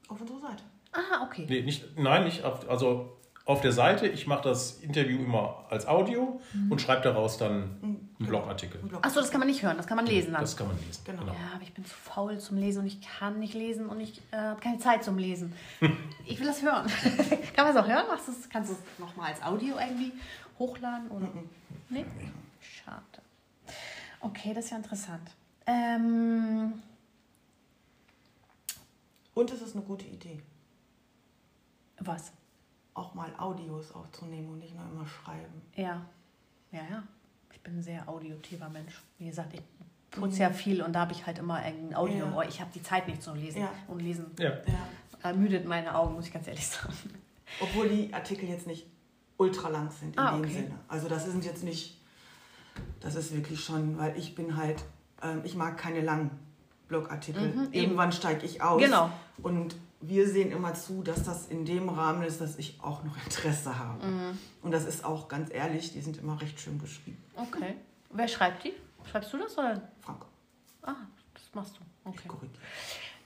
[0.09, 0.63] Auf unserer Seite.
[0.93, 1.47] Ah, okay.
[1.49, 3.18] Nee, nicht, nein, nicht auf, also
[3.49, 4.07] auf der Seite.
[4.07, 8.79] Ich mache das Interview immer als Audio und schreibe daraus dann einen Blogartikel.
[8.79, 9.07] Ein Blog.
[9.07, 10.43] Achso, das kann man nicht hören, das kann man lesen dann.
[10.43, 11.03] Das kann man lesen.
[11.07, 11.25] Genau.
[11.25, 14.21] Ja, aber ich bin zu faul zum Lesen und ich kann nicht lesen und ich
[14.33, 15.55] äh, habe keine Zeit zum Lesen.
[16.27, 16.87] ich will das hören.
[17.57, 18.05] kann man es auch hören?
[18.09, 20.13] Machst du's, kannst du es nochmal als Audio irgendwie
[20.59, 21.09] hochladen?
[21.09, 21.29] Oder?
[21.89, 22.05] Nee?
[22.61, 23.03] Schade.
[24.21, 25.31] Okay, das ist ja interessant.
[25.67, 26.75] Ähm,
[29.33, 30.43] Und es ist eine gute Idee,
[32.01, 32.31] was?
[32.99, 35.63] Auch mal Audios aufzunehmen und nicht nur immer schreiben.
[35.77, 36.05] Ja.
[36.73, 37.03] Ja, ja.
[37.53, 39.01] Ich bin ein sehr audiotiver Mensch.
[39.19, 39.63] Wie gesagt, ich
[40.11, 42.43] putze ja viel und da habe ich halt immer ein Audio Ja.
[42.43, 43.61] Ich habe die Zeit nicht zu lesen.
[43.63, 43.71] Ja.
[43.89, 44.51] Und lesen Ja.
[44.51, 44.89] Ja.
[45.23, 46.95] ermüdet meine Augen, muss ich ganz ehrlich sagen.
[47.61, 48.87] Obwohl die Artikel jetzt nicht
[49.39, 50.53] ultra lang sind in Ah, dem okay.
[50.53, 50.75] Sinne.
[50.89, 51.97] Also das sind jetzt nicht,
[53.01, 54.85] das ist wirklich schon, weil ich bin halt,
[55.23, 56.31] ähm, ich mag keine langen
[56.89, 57.55] Blogartikel.
[57.55, 57.69] Mhm.
[57.73, 58.81] Irgendwann steige ich aus.
[58.83, 59.11] Genau.
[59.43, 63.17] Und wir sehen immer zu, dass das in dem Rahmen ist, dass ich auch noch
[63.25, 64.07] Interesse habe.
[64.07, 64.39] Mhm.
[64.63, 67.23] Und das ist auch ganz ehrlich, die sind immer recht schön geschrieben.
[67.37, 67.75] Okay.
[68.11, 68.73] Wer schreibt die?
[69.11, 69.81] Schreibst du das oder?
[70.01, 70.25] Frank,
[70.83, 70.95] Ah,
[71.35, 71.81] das machst du.
[72.11, 72.29] ich Okay.
[72.29, 72.63] korrigiere.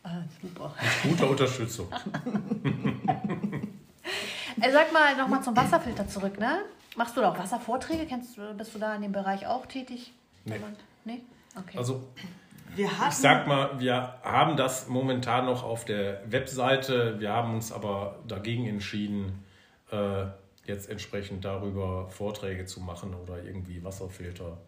[0.05, 0.75] Ah, super.
[1.03, 1.87] Gute Unterstützung.
[4.61, 6.63] Äh, sag mal nochmal zum Wasserfilter zurück, ne?
[6.97, 8.07] Machst du da auch Wasservorträge?
[8.07, 10.13] Kennst, du- bist du da in dem Bereich auch tätig?
[10.45, 10.55] Nee.
[10.55, 10.79] Jemand?
[11.05, 11.23] Nee?
[11.59, 11.79] Okay.
[11.79, 12.05] Also
[12.77, 17.19] ich sag mal, wir haben das momentan noch auf der Webseite.
[17.21, 19.45] Wir haben uns aber dagegen entschieden,
[19.91, 20.25] äh,
[20.65, 24.59] jetzt entsprechend darüber Vorträge zu machen oder irgendwie Wasserfilter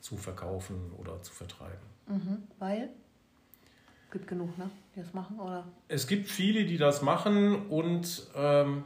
[0.00, 1.86] zu verkaufen oder zu vertreiben.
[2.06, 2.42] mhm.
[2.58, 2.90] Weil?
[4.10, 4.70] Gibt genug, ne?
[4.94, 5.64] Die das machen, oder?
[5.88, 8.84] Es gibt viele, die das machen und ähm,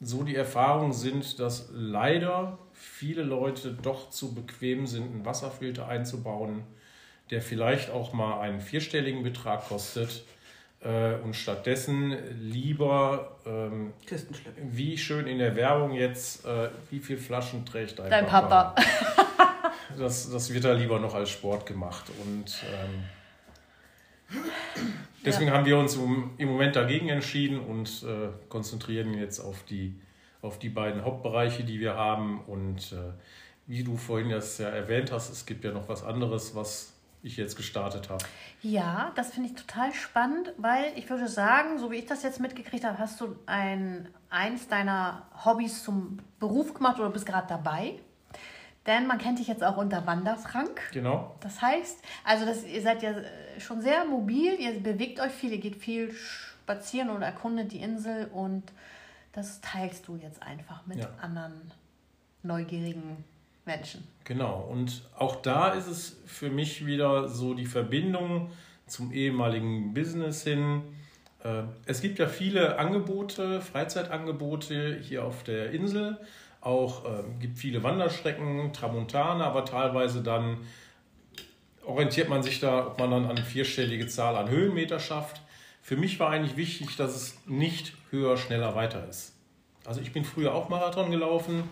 [0.00, 6.64] so die Erfahrungen sind, dass leider viele Leute doch zu bequem sind, einen Wasserfilter einzubauen,
[7.30, 10.24] der vielleicht auch mal einen vierstelligen Betrag kostet
[10.80, 14.76] äh, und stattdessen lieber, ähm, Kisten schleppen.
[14.76, 18.74] wie schön in der Werbung jetzt, äh, wie viel Flaschen trägt dein, Dein Papa.
[19.98, 23.04] Das, das wird da lieber noch als Sport gemacht und ähm,
[25.24, 25.56] Deswegen ja.
[25.56, 29.98] haben wir uns im, im Moment dagegen entschieden und äh, konzentrieren jetzt auf die,
[30.42, 32.40] auf die beiden Hauptbereiche, die wir haben.
[32.46, 33.12] Und äh,
[33.66, 36.93] wie du vorhin das ja erwähnt hast, es gibt ja noch was anderes, was
[37.24, 38.22] ich jetzt gestartet habe.
[38.60, 42.38] Ja, das finde ich total spannend, weil ich würde sagen, so wie ich das jetzt
[42.38, 47.98] mitgekriegt habe, hast du ein, eins deiner Hobbys zum Beruf gemacht oder bist gerade dabei.
[48.86, 50.78] Denn man kennt dich jetzt auch unter Wanderfrank.
[50.92, 51.34] Genau.
[51.40, 55.52] Das heißt, also das, ihr seid ja äh, schon sehr mobil, ihr bewegt euch viel,
[55.52, 58.64] ihr geht viel spazieren und erkundet die Insel und
[59.32, 61.08] das teilst du jetzt einfach mit ja.
[61.22, 61.72] anderen
[62.42, 63.24] neugierigen
[63.64, 64.06] Menschen.
[64.24, 68.50] Genau, und auch da ist es für mich wieder so die Verbindung
[68.86, 70.82] zum ehemaligen Business hin.
[71.42, 76.18] Äh, es gibt ja viele Angebote, Freizeitangebote hier auf der Insel
[76.64, 80.58] auch äh, gibt viele Wanderstrecken, Tramontane, aber teilweise dann
[81.84, 85.42] orientiert man sich da, ob man dann eine vierstellige Zahl an Höhenmeter schafft.
[85.82, 89.34] Für mich war eigentlich wichtig, dass es nicht höher, schneller, weiter ist.
[89.84, 91.64] Also ich bin früher auch Marathon gelaufen,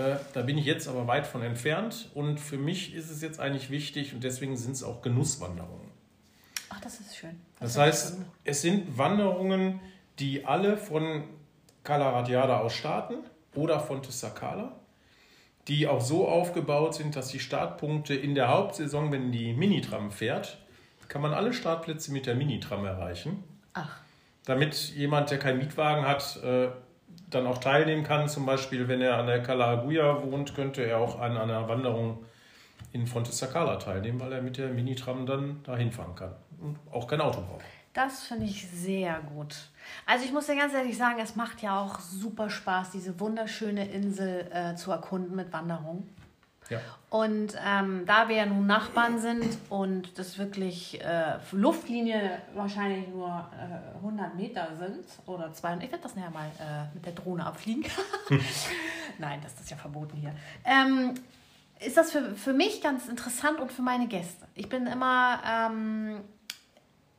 [0.00, 3.38] äh, da bin ich jetzt aber weit von entfernt und für mich ist es jetzt
[3.38, 5.90] eigentlich wichtig und deswegen sind es auch Genusswanderungen.
[6.70, 7.40] Ach, das ist schön.
[7.58, 9.80] Das, das heißt, es sind Wanderungen,
[10.18, 11.24] die alle von
[11.84, 13.16] Calaratiada aus starten
[13.54, 14.80] oder Fonte Sacala,
[15.68, 20.58] die auch so aufgebaut sind, dass die Startpunkte in der Hauptsaison, wenn die Minitram fährt,
[21.08, 23.42] kann man alle Startplätze mit der Minitram erreichen.
[23.74, 24.00] Ach.
[24.44, 26.68] Damit jemand, der keinen Mietwagen hat, äh,
[27.30, 28.28] dann auch teilnehmen kann.
[28.28, 32.24] Zum Beispiel, wenn er an der Calaraguya wohnt, könnte er auch an einer Wanderung
[32.92, 37.06] in Fonte Sacala teilnehmen, weil er mit der Minitram dann dahin fahren kann und auch
[37.06, 37.64] kein Auto braucht.
[37.92, 39.56] Das finde ich sehr gut.
[40.06, 43.88] Also ich muss dir ganz ehrlich sagen, es macht ja auch super Spaß, diese wunderschöne
[43.88, 46.08] Insel äh, zu erkunden mit Wanderung.
[46.70, 46.80] Ja.
[47.10, 53.48] Und ähm, da wir ja nun Nachbarn sind und das wirklich äh, Luftlinie wahrscheinlich nur
[53.58, 57.44] äh, 100 Meter sind oder 200, ich werde das nachher mal äh, mit der Drohne
[57.44, 57.84] abfliegen.
[59.18, 60.32] Nein, das ist ja verboten hier.
[60.64, 61.14] Ähm,
[61.80, 64.46] ist das für, für mich ganz interessant und für meine Gäste.
[64.54, 66.20] Ich bin immer ähm,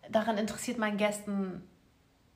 [0.10, 1.68] daran interessiert, meinen Gästen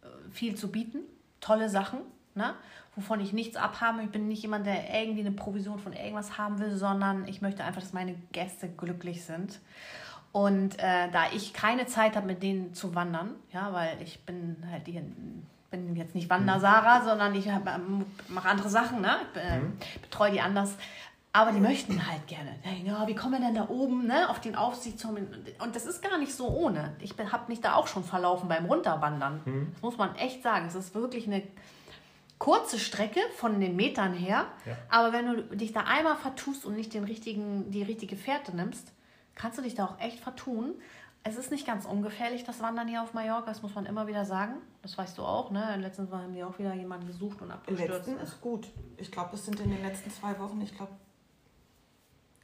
[0.01, 0.99] äh, viel zu bieten,
[1.39, 1.99] tolle Sachen,
[2.33, 2.53] ne?
[2.95, 4.01] Wovon ich nichts abhabe.
[4.03, 7.63] Ich bin nicht jemand, der irgendwie eine Provision von irgendwas haben will, sondern ich möchte
[7.63, 9.59] einfach, dass meine Gäste glücklich sind.
[10.31, 14.57] Und äh, da ich keine Zeit habe, mit denen zu wandern, ja, weil ich bin
[14.69, 15.01] halt die,
[15.71, 17.05] bin jetzt nicht Wandersara, mhm.
[17.05, 17.45] sondern ich
[18.27, 19.15] mache andere Sachen, ne?
[19.35, 19.77] Äh, mhm.
[20.01, 20.75] betreue die anders,
[21.35, 22.51] aber die möchten halt gerne.
[22.85, 25.17] Ja, wie kommen wir denn da oben ne, auf den Aufsichtsturm?
[25.61, 26.93] Und das ist gar nicht so ohne.
[26.99, 29.41] Ich habe mich da auch schon verlaufen beim Runterwandern.
[29.43, 29.67] Mhm.
[29.73, 30.65] Das muss man echt sagen.
[30.67, 31.43] Es ist wirklich eine
[32.39, 34.47] kurze Strecke von den Metern her.
[34.65, 34.77] Ja.
[34.89, 38.91] Aber wenn du dich da einmal vertust und nicht den richtigen, die richtige Fährte nimmst,
[39.35, 40.75] kannst du dich da auch echt vertun.
[41.23, 44.25] Es ist nicht ganz ungefährlich, das Wandern hier auf Mallorca, das muss man immer wieder
[44.25, 44.57] sagen.
[44.83, 45.75] Das weißt du auch, ne?
[45.77, 48.07] Letztens haben wir auch wieder jemanden gesucht und abgestürzt.
[48.07, 48.67] Letzten ist gut.
[48.97, 50.91] Ich glaube, es sind in den letzten zwei Wochen, ich glaube,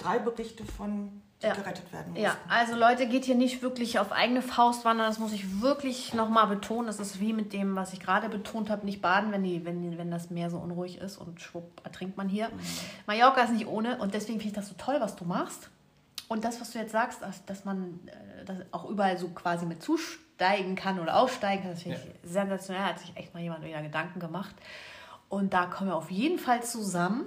[0.03, 1.53] drei Berichte von die ja.
[1.53, 2.23] gerettet werden mussten.
[2.23, 5.07] Ja, also Leute, geht hier nicht wirklich auf eigene Faust wandern.
[5.07, 6.87] Das muss ich wirklich nochmal betonen.
[6.87, 9.97] Das ist wie mit dem, was ich gerade betont habe, nicht baden, wenn, die, wenn,
[9.97, 12.49] wenn das Meer so unruhig ist und schwupp, ertrinkt man hier.
[12.49, 12.59] Mhm.
[13.07, 15.69] Mallorca ist nicht ohne und deswegen finde ich das so toll, was du machst.
[16.27, 19.65] Und das, was du jetzt sagst, dass, dass man äh, das auch überall so quasi
[19.65, 22.03] mit zusteigen kann oder aussteigen kann, das finde ja.
[22.03, 22.83] ich sensationell.
[22.83, 24.55] Hat sich echt mal jemand wieder Gedanken gemacht.
[25.27, 27.25] Und da kommen wir auf jeden Fall zusammen.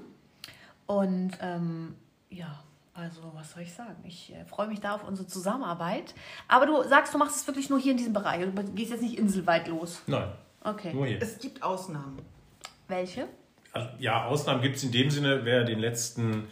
[0.86, 1.96] Und ähm,
[2.34, 2.62] ja,
[2.94, 3.96] also, was soll ich sagen?
[4.04, 6.14] Ich äh, freue mich da auf unsere Zusammenarbeit.
[6.46, 8.44] Aber du sagst, du machst es wirklich nur hier in diesem Bereich.
[8.44, 10.00] Du gehst jetzt nicht inselweit los.
[10.06, 10.28] Nein.
[10.62, 10.92] Okay.
[10.94, 11.20] Nur hier.
[11.20, 12.18] Es gibt Ausnahmen.
[12.86, 13.26] Welche?
[13.72, 16.46] Also, ja, Ausnahmen gibt es in dem Sinne, wer den letzten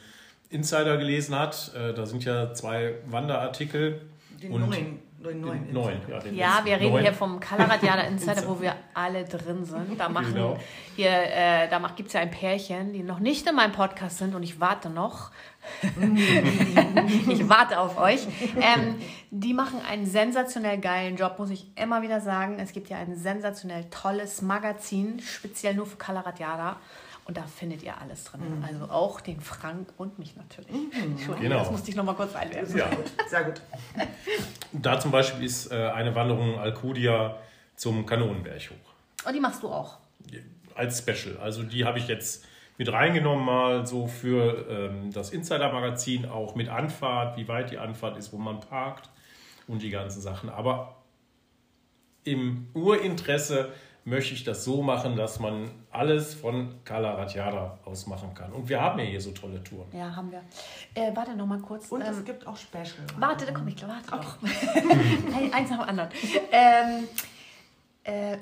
[0.50, 1.72] Insider gelesen hat.
[1.76, 4.02] Äh, da sind ja zwei Wanderartikel.
[4.42, 4.98] Den und neuen.
[5.22, 7.04] Den neuen, neuen ja, ja wir reden neuen.
[7.04, 9.98] hier vom Kalaradianer Insider, wo wir alle drin sind.
[9.98, 10.58] Da machen genau.
[10.96, 14.34] hier, äh, da gibt es ja ein Pärchen, die noch nicht in meinem Podcast sind
[14.34, 15.30] und ich warte noch
[17.28, 18.26] ich warte auf euch.
[18.60, 18.96] Ähm,
[19.30, 22.58] die machen einen sensationell geilen Job, muss ich immer wieder sagen.
[22.58, 26.78] Es gibt ja ein sensationell tolles Magazin, speziell nur für Kalaratjada.
[27.24, 28.58] Und da findet ihr alles drin.
[28.58, 28.64] Mhm.
[28.64, 30.72] Also auch den Frank und mich natürlich.
[30.72, 30.90] Mhm.
[31.40, 31.58] Genau.
[31.58, 32.76] Das musste ich nochmal kurz einwerfen.
[32.76, 32.90] Ja.
[33.28, 33.60] Sehr gut.
[34.72, 37.38] Da zum Beispiel ist äh, eine Wanderung Alcudia
[37.76, 39.26] zum Kanonenberg hoch.
[39.26, 39.98] Und die machst du auch?
[40.74, 41.36] Als Special.
[41.38, 42.44] Also die habe ich jetzt
[42.78, 48.16] mit reingenommen, mal so für ähm, das Insider-Magazin, auch mit Anfahrt, wie weit die Anfahrt
[48.16, 49.10] ist, wo man parkt
[49.68, 50.48] und die ganzen Sachen.
[50.48, 50.96] Aber
[52.24, 53.72] im Urinteresse
[54.04, 58.52] möchte ich das so machen, dass man alles von Kala Ratjada aus machen kann.
[58.52, 59.86] Und wir haben ja hier so tolle Touren.
[59.92, 60.42] Ja, haben wir.
[60.94, 61.90] Äh, warte noch mal kurz.
[61.90, 63.06] Und ähm, es gibt auch Special.
[63.18, 64.38] Warte, da komme ich, warte noch.
[65.52, 66.08] Eins nach dem anderen.
[66.50, 67.08] Ähm,
[68.04, 68.38] äh,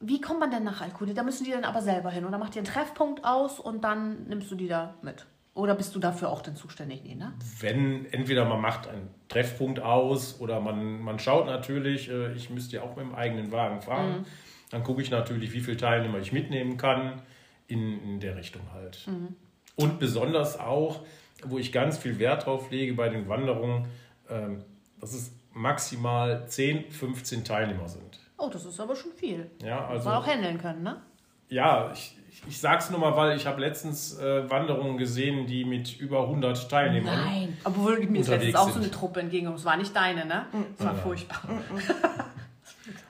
[0.00, 1.12] wie kommt man denn nach Alkuni?
[1.12, 2.24] Da müssen die dann aber selber hin.
[2.24, 5.26] Oder macht ihr einen Treffpunkt aus und dann nimmst du die da mit?
[5.54, 7.02] Oder bist du dafür auch dann zuständig?
[7.02, 7.32] Nee, ne?
[7.58, 12.76] Wenn entweder man macht einen Treffpunkt aus oder man, man schaut natürlich, äh, ich müsste
[12.76, 14.20] ja auch mit dem eigenen Wagen fahren.
[14.20, 14.26] Mhm.
[14.70, 17.22] Dann gucke ich natürlich, wie viele Teilnehmer ich mitnehmen kann
[17.68, 19.06] in, in der Richtung halt.
[19.06, 19.34] Mhm.
[19.76, 21.00] Und besonders auch,
[21.44, 23.86] wo ich ganz viel Wert drauf lege bei den Wanderungen,
[24.28, 24.64] ähm,
[25.00, 28.20] dass es maximal 10, 15 Teilnehmer sind.
[28.36, 29.50] Oh, das ist aber schon viel.
[29.62, 30.08] Ja, also.
[30.08, 31.00] Man auch handeln können, ne?
[31.48, 35.64] Ja, ich, ich, ich sag's nur mal, weil ich habe letztens äh, Wanderungen gesehen, die
[35.64, 37.18] mit über 100 Teilnehmern.
[37.24, 39.48] Nein, obwohl mir ist letztens auch so eine Truppe entgegen.
[39.48, 40.46] Es war nicht deine, ne?
[40.78, 41.00] Es war ja.
[41.00, 41.40] furchtbar.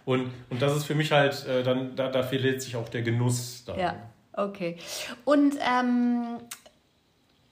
[0.09, 3.03] und, und das ist für mich halt, äh, dann, da, da verliert sich auch der
[3.03, 3.65] Genuss.
[3.67, 3.79] Dann.
[3.79, 3.95] Ja,
[4.33, 4.79] okay.
[5.27, 6.39] Und ähm,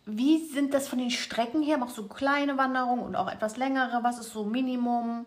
[0.06, 1.76] wie sind das von den Strecken her?
[1.76, 3.98] Machst du kleine Wanderungen und auch etwas längere?
[4.00, 5.26] Was ist so Minimum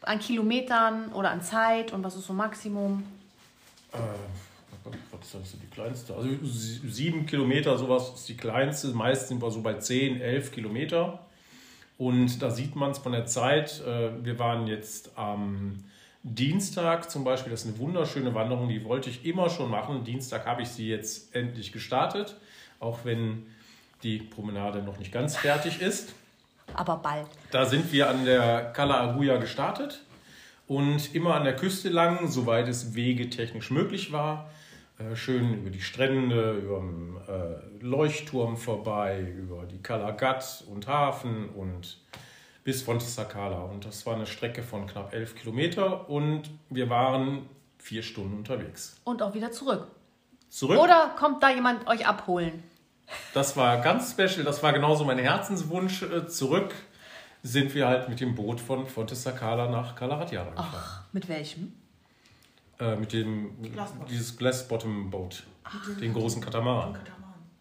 [0.00, 3.02] an Kilometern oder an Zeit und was ist so Maximum?
[3.92, 3.98] Äh,
[5.10, 6.14] was ist das so die kleinste?
[6.14, 8.88] Also sieben Kilometer, sowas ist die kleinste.
[8.94, 11.18] Meist sind wir so bei 10, 11 Kilometer.
[11.98, 13.82] Und da sieht man es von der Zeit.
[13.86, 15.84] Äh, wir waren jetzt am
[16.34, 20.04] Dienstag zum Beispiel, das ist eine wunderschöne Wanderung, die wollte ich immer schon machen.
[20.04, 22.36] Dienstag habe ich sie jetzt endlich gestartet,
[22.80, 23.46] auch wenn
[24.02, 26.14] die Promenade noch nicht ganz fertig ist.
[26.74, 27.26] Aber bald.
[27.50, 30.02] Da sind wir an der Cala Aguja gestartet
[30.66, 34.50] und immer an der Küste lang, soweit es wegetechnisch möglich war.
[34.98, 41.48] Äh, schön über die Strände, über den äh, Leuchtturm vorbei, über die Calagat und Hafen
[41.50, 41.98] und
[42.64, 43.62] bis Fontesacala.
[43.62, 47.48] Und das war eine Strecke von knapp elf Kilometer und wir waren
[47.78, 48.96] vier Stunden unterwegs.
[49.04, 49.86] Und auch wieder zurück.
[50.48, 50.78] Zurück.
[50.78, 52.62] Oder kommt da jemand euch abholen?
[53.34, 56.02] Das war ganz special, das war genauso mein Herzenswunsch.
[56.02, 56.74] Äh, zurück
[57.42, 60.68] sind wir halt mit dem Boot von Fontesacala nach Calaratiara gefahren.
[60.74, 61.72] Ach, mit welchem?
[62.78, 64.06] Äh, mit dem, Glassbottom.
[64.08, 65.42] dieses Glass-Bottom Boat,
[66.00, 66.98] den großen Katamaran.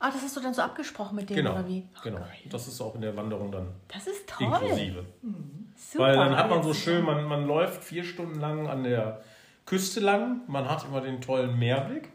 [0.04, 1.88] Ah, das hast du dann so abgesprochen mit dem genau, oder wie?
[2.04, 4.48] Genau, das ist auch in der Wanderung dann das ist toll.
[4.48, 5.06] inklusive.
[5.22, 5.72] Mhm.
[5.76, 9.22] Super, Weil dann hat man so schön, man, man läuft vier Stunden lang an der
[9.68, 12.10] Küste lang, man hat immer den tollen Meerblick.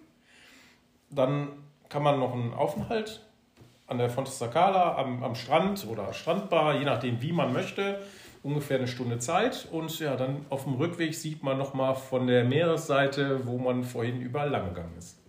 [1.11, 1.51] Dann
[1.89, 3.25] kann man noch einen Aufenthalt
[3.87, 8.03] an der Fonte Sacala am, am Strand oder Strandbar, je nachdem, wie man möchte,
[8.43, 9.69] ungefähr eine Stunde Zeit.
[9.71, 14.21] Und ja, dann auf dem Rückweg sieht man nochmal von der Meeresseite, wo man vorhin
[14.21, 15.21] überall lang gegangen ist.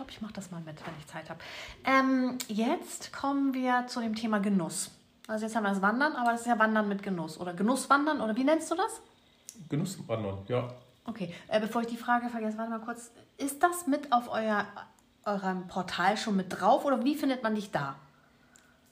[0.00, 1.40] Glaube, ich mache das mal mit, wenn ich Zeit habe.
[1.84, 4.90] Ähm, jetzt kommen wir zu dem Thema Genuss.
[5.28, 7.38] Also jetzt haben wir das Wandern, aber das ist ja Wandern mit Genuss.
[7.38, 9.02] Oder Genusswandern, oder wie nennst du das?
[9.68, 10.72] Genusswandern, ja.
[11.04, 13.10] Okay, äh, bevor ich die Frage vergesse, warte mal kurz.
[13.36, 14.66] Ist das mit auf euer
[15.26, 17.96] eurem Portal schon mit drauf oder wie findet man dich da?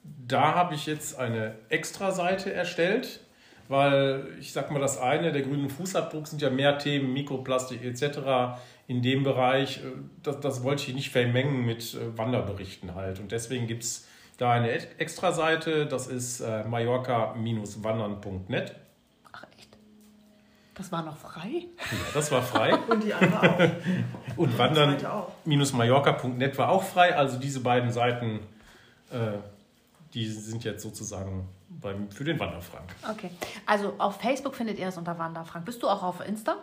[0.03, 3.21] Da habe ich jetzt eine Extra-Seite erstellt,
[3.69, 8.57] weil ich sag mal, das eine, der grüne Fußabdruck sind ja mehr Themen, Mikroplastik etc.
[8.87, 9.77] in dem Bereich.
[9.77, 9.93] Äh,
[10.23, 13.21] das, das wollte ich nicht vermengen mit äh, Wanderberichten halt.
[13.21, 14.05] Und deswegen gibt es
[14.37, 18.75] da eine Extra-Seite, das ist äh, mallorca-wandern.net.
[20.79, 21.67] Das war noch frei?
[21.77, 22.73] Ja, das war frei.
[22.89, 23.59] Und die andere auch.
[24.37, 27.17] Und wandern-mallorca.net war auch frei.
[27.17, 28.39] Also diese beiden Seiten,
[29.11, 29.39] äh,
[30.13, 32.95] die sind jetzt sozusagen beim, für den Wanderfrank.
[33.09, 33.29] Okay.
[33.65, 35.65] Also auf Facebook findet ihr das unter Wanderfrank.
[35.65, 36.57] Bist du auch auf Insta?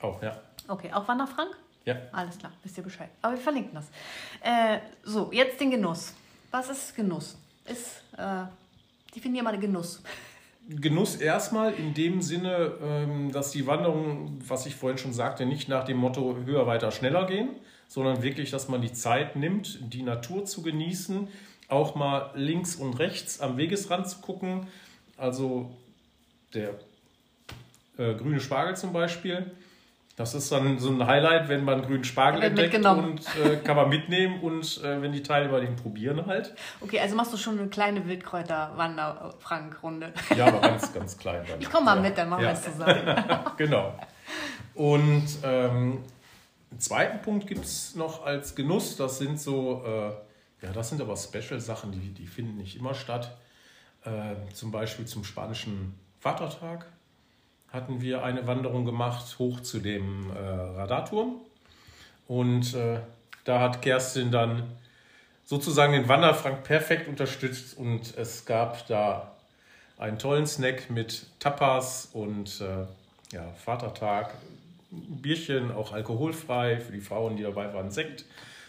[0.00, 0.36] Auch, ja.
[0.68, 1.50] Okay, auch Wanderfrank?
[1.84, 1.96] Ja.
[2.12, 3.08] Alles klar, wisst ihr Bescheid.
[3.20, 3.86] Aber wir verlinken das.
[4.40, 6.14] Äh, so, jetzt den Genuss.
[6.50, 7.36] Was ist Genuss?
[7.64, 8.44] Ist, äh,
[9.14, 10.02] definier mal den Genuss.
[10.68, 15.68] Genuss erstmal in dem Sinne, ähm, dass die Wanderungen, was ich vorhin schon sagte, nicht
[15.68, 17.50] nach dem Motto höher, weiter, schneller gehen,
[17.88, 21.28] sondern wirklich, dass man die Zeit nimmt, die Natur zu genießen,
[21.68, 24.66] auch mal links und rechts am Wegesrand zu gucken.
[25.16, 25.70] Also
[26.54, 26.74] der
[27.98, 29.50] äh, grüne Spargel zum Beispiel,
[30.16, 33.88] das ist dann so ein Highlight, wenn man grünen Spargel entdeckt und äh, kann man
[33.88, 36.54] mitnehmen und äh, wenn die Teilnehmer den probieren halt.
[36.82, 40.12] Okay, also machst du schon eine kleine Wildkräuter-Wander-Frank-Runde.
[40.36, 41.46] Ja, aber ganz, ganz klein.
[41.48, 41.58] Dann.
[41.60, 42.02] Ich komme mal ja.
[42.02, 42.50] mit, dann machen ja.
[42.50, 43.16] wir es zusammen.
[43.56, 43.94] genau.
[44.74, 46.04] Und ähm,
[46.70, 50.10] einen zweiten Punkt gibt es noch als Genuss, das sind so, äh,
[50.62, 53.36] ja, das sind aber Special-Sachen, die, die finden nicht immer statt.
[54.04, 56.86] Äh, zum Beispiel zum spanischen Vatertag
[57.72, 61.36] hatten wir eine Wanderung gemacht hoch zu dem äh, Radarturm.
[62.28, 63.00] Und äh,
[63.44, 64.70] da hat Kerstin dann
[65.44, 69.32] sozusagen den Wanderfrank perfekt unterstützt und es gab da
[69.98, 72.86] einen tollen Snack mit Tapas und äh,
[73.34, 74.34] ja, Vatertag,
[74.90, 78.24] Bierchen, auch alkoholfrei, für die Frauen, die dabei waren, Sekt.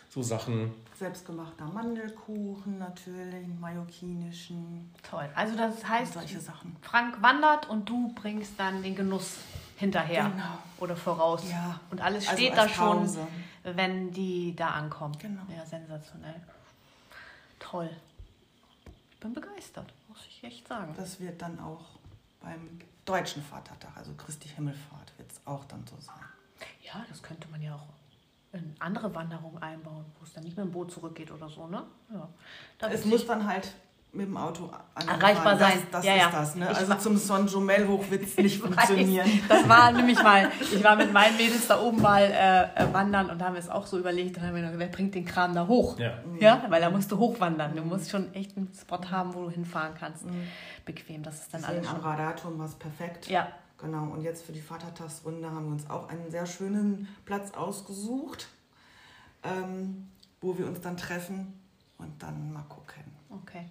[0.09, 0.73] so Sachen.
[0.95, 4.93] Selbstgemachter Mandelkuchen natürlich, mallorquinischen.
[5.09, 5.27] Toll.
[5.35, 6.75] Also das heißt, solche Sachen.
[6.81, 9.37] Frank wandert und du bringst dann den Genuss
[9.77, 10.43] hinterher Genau.
[10.79, 11.43] oder voraus.
[11.49, 11.79] Ja.
[11.89, 13.27] Und alles Also steht als da schon, Pause.
[13.63, 15.17] wenn die da ankommen.
[15.19, 15.41] Genau.
[15.55, 16.39] Ja, sensationell.
[17.59, 17.89] Toll.
[19.11, 20.93] Ich bin begeistert, muss ich echt sagen.
[20.95, 21.85] Das wird dann auch
[22.41, 26.15] beim deutschen Vatertag, also Christi Himmelfahrt, wird es auch dann so sein.
[26.83, 27.87] Ja, das könnte man ja auch
[28.53, 31.83] in andere Wanderungen einbauen, wo es dann nicht mit dem Boot zurückgeht oder so, ne?
[32.13, 32.27] Ja.
[32.77, 33.73] Da Es muss dann halt
[34.15, 34.69] mit dem Auto.
[35.07, 35.79] Erreichbar sein.
[35.91, 36.29] Das, das Ja, ist ja.
[36.31, 36.55] das.
[36.55, 36.69] Ne?
[36.71, 39.25] Ich Also zum Son Jomel hoch wird es nicht funktionieren.
[39.25, 39.41] Weiß.
[39.49, 43.31] Das war nämlich mal, ich war mit meinen Mädels da oben mal äh, äh, wandern
[43.31, 45.25] und da haben wir es auch so überlegt, dann haben wir gedacht, wer bringt den
[45.25, 45.97] Kram da hoch?
[45.97, 46.13] Ja.
[46.39, 47.75] Ja, weil da musst du hochwandern.
[47.75, 50.25] Du musst schon echt einen Spot haben, wo du hinfahren kannst.
[50.85, 52.05] Bequem, das ist dann alles am schon.
[52.05, 53.27] Radaturm war es perfekt.
[53.29, 53.47] Ja,
[53.83, 58.47] Genau, und jetzt für die Vatertagsrunde haben wir uns auch einen sehr schönen Platz ausgesucht,
[59.43, 60.07] ähm,
[60.41, 61.53] wo wir uns dann treffen
[61.97, 63.03] und dann mal gucken.
[63.29, 63.65] okay.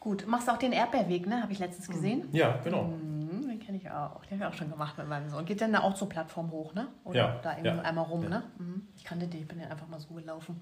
[0.00, 1.40] Gut, machst auch den Erdbeerweg, ne?
[1.42, 2.28] Habe ich letztens gesehen.
[2.32, 2.82] Ja, genau.
[2.86, 4.24] Mhm, den kenne ich auch.
[4.24, 5.44] Den habe ich auch schon gemacht mit meinem Sohn.
[5.44, 6.88] Geht dann da auch zur Plattform hoch, ne?
[7.04, 7.82] Oder Ja, da irgendwie ja.
[7.82, 8.28] einmal rum, Ja.
[8.28, 8.42] ne?
[8.58, 8.88] Mhm.
[8.96, 10.60] Ich kannte den, ich bin den einfach mal so gelaufen.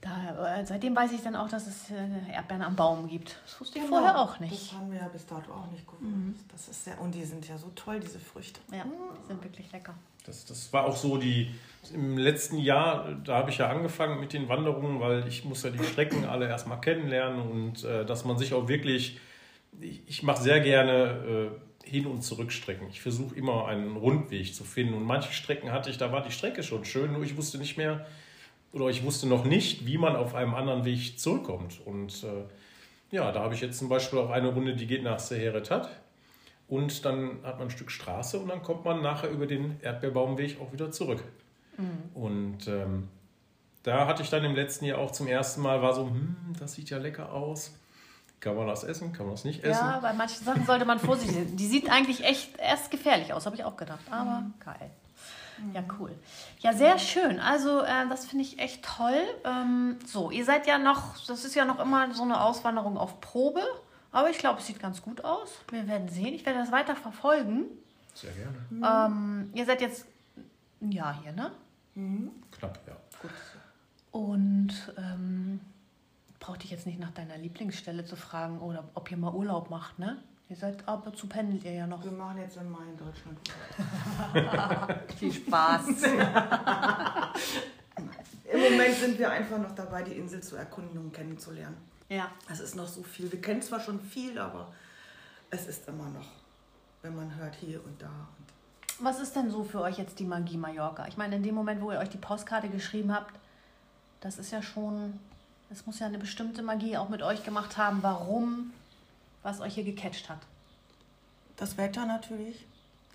[0.00, 3.40] Da, äh, seitdem weiß ich dann auch, dass es äh, Erdbeeren am Baum gibt.
[3.44, 4.52] Das wusste ich vorher auch nicht.
[4.52, 6.02] Das haben wir ja bis dato auch nicht gewusst.
[6.02, 6.36] Mhm.
[6.52, 8.60] Das ist sehr, und die sind ja so toll, diese Früchte.
[8.70, 9.94] Ja, die sind wirklich lecker.
[10.24, 11.54] Das, das war auch so die,
[11.92, 15.70] im letzten Jahr, da habe ich ja angefangen mit den Wanderungen, weil ich muss ja
[15.70, 19.18] die Strecken alle erstmal kennenlernen und äh, dass man sich auch wirklich,
[19.80, 21.50] ich, ich mache sehr gerne
[21.84, 22.88] äh, Hin- und Zurückstrecken.
[22.88, 26.32] Ich versuche immer einen Rundweg zu finden und manche Strecken hatte ich, da war die
[26.32, 28.06] Strecke schon schön, nur ich wusste nicht mehr
[28.72, 31.80] oder ich wusste noch nicht, wie man auf einem anderen Weg zurückkommt.
[31.84, 32.44] Und äh,
[33.14, 35.70] ja, da habe ich jetzt zum Beispiel auch eine Runde, die geht nach Seheret
[36.68, 40.60] und dann hat man ein Stück Straße und dann kommt man nachher über den Erdbeerbaumweg
[40.60, 41.22] auch wieder zurück.
[42.14, 43.08] Und ähm,
[43.82, 46.72] da hatte ich dann im letzten Jahr auch zum ersten Mal, war so, hm, das
[46.72, 47.78] sieht ja lecker aus.
[48.40, 49.12] Kann man das essen?
[49.12, 49.84] Kann man das nicht essen?
[49.84, 51.56] Ja, bei manchen Sachen sollte man vorsichtig sein.
[51.56, 54.04] Die sieht eigentlich echt erst gefährlich aus, habe ich auch gedacht.
[54.10, 54.90] Aber geil.
[55.72, 56.14] Ja, cool.
[56.60, 57.40] Ja, sehr schön.
[57.40, 59.20] Also, äh, das finde ich echt toll.
[59.44, 63.20] Ähm, so, ihr seid ja noch, das ist ja noch immer so eine Auswanderung auf
[63.20, 63.62] Probe.
[64.12, 65.50] Aber ich glaube, es sieht ganz gut aus.
[65.70, 66.34] Wir werden sehen.
[66.34, 67.66] Ich werde das weiter verfolgen.
[68.14, 69.06] Sehr gerne.
[69.12, 70.06] Ähm, ihr seid jetzt
[70.80, 71.52] ein Jahr hier, ne?
[72.52, 72.96] Knapp, ja.
[74.10, 75.60] Und ähm,
[76.40, 79.98] brauchte ich jetzt nicht nach deiner Lieblingsstelle zu fragen oder ob ihr mal Urlaub macht,
[79.98, 80.22] ne?
[80.48, 82.04] Ihr seid ab und zu pendelt ihr ja noch.
[82.04, 83.38] Wir machen jetzt im Mai in Deutschland.
[85.18, 85.86] Viel Spaß.
[88.52, 91.76] Im Moment sind wir einfach noch dabei, die Insel zu erkunden und kennenzulernen.
[92.08, 92.30] ja.
[92.48, 93.30] Es ist noch so viel.
[93.32, 94.68] Wir kennen zwar schon viel, aber
[95.50, 96.28] es ist immer noch,
[97.02, 98.06] wenn man hört hier und da.
[98.98, 101.08] Und Was ist denn so für euch jetzt die Magie Mallorca?
[101.08, 103.34] Ich meine, in dem Moment, wo ihr euch die Postkarte geschrieben habt,
[104.20, 105.18] das ist ja schon,
[105.70, 107.98] es muss ja eine bestimmte Magie auch mit euch gemacht haben.
[108.02, 108.72] Warum,
[109.46, 110.38] was euch hier gecatcht hat?
[111.56, 112.66] das Wetter natürlich,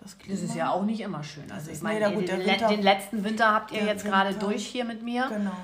[0.01, 0.33] das Klima.
[0.33, 1.51] Das ist ja auch nicht immer schön.
[1.51, 4.33] Also ist- ich meine, nee, gut, den, Winter- den letzten Winter habt ihr jetzt gerade
[4.33, 5.27] durch hier mit mir.
[5.29, 5.55] Genau.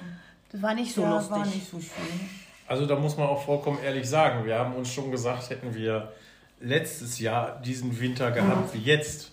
[0.51, 1.31] Das war nicht so ja, lustig.
[1.31, 2.29] war nicht so schön.
[2.67, 6.11] Also da muss man auch vollkommen ehrlich sagen, wir haben uns schon gesagt, hätten wir
[6.59, 9.31] letztes Jahr diesen Winter gehabt wie jetzt.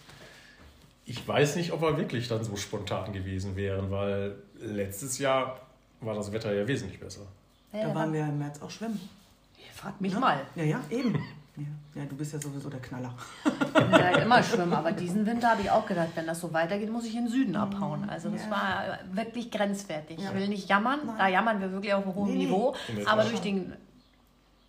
[1.04, 5.60] Ich weiß nicht, ob wir wirklich dann so spontan gewesen wären, weil letztes Jahr
[6.00, 7.26] war das Wetter ja wesentlich besser.
[7.74, 9.00] Ja, Da waren wir im März auch schwimmen.
[9.72, 10.40] Frag mich mal.
[10.54, 11.14] Ja, ja, eben.
[11.56, 13.14] Ja, ja, du bist ja sowieso der Knaller.
[13.44, 16.52] Ich will halt immer schwimmen, aber diesen Winter habe ich auch gedacht, wenn das so
[16.52, 18.10] weitergeht, muss ich in den Süden abhauen.
[18.10, 18.50] Also das Ja.
[18.50, 20.18] war wirklich grenzwertig.
[20.18, 20.30] Ja.
[20.30, 22.44] Ich will nicht jammern, da jammern wir wirklich auf einem hohen Nee, nee.
[22.46, 23.72] Niveau, der aber durch den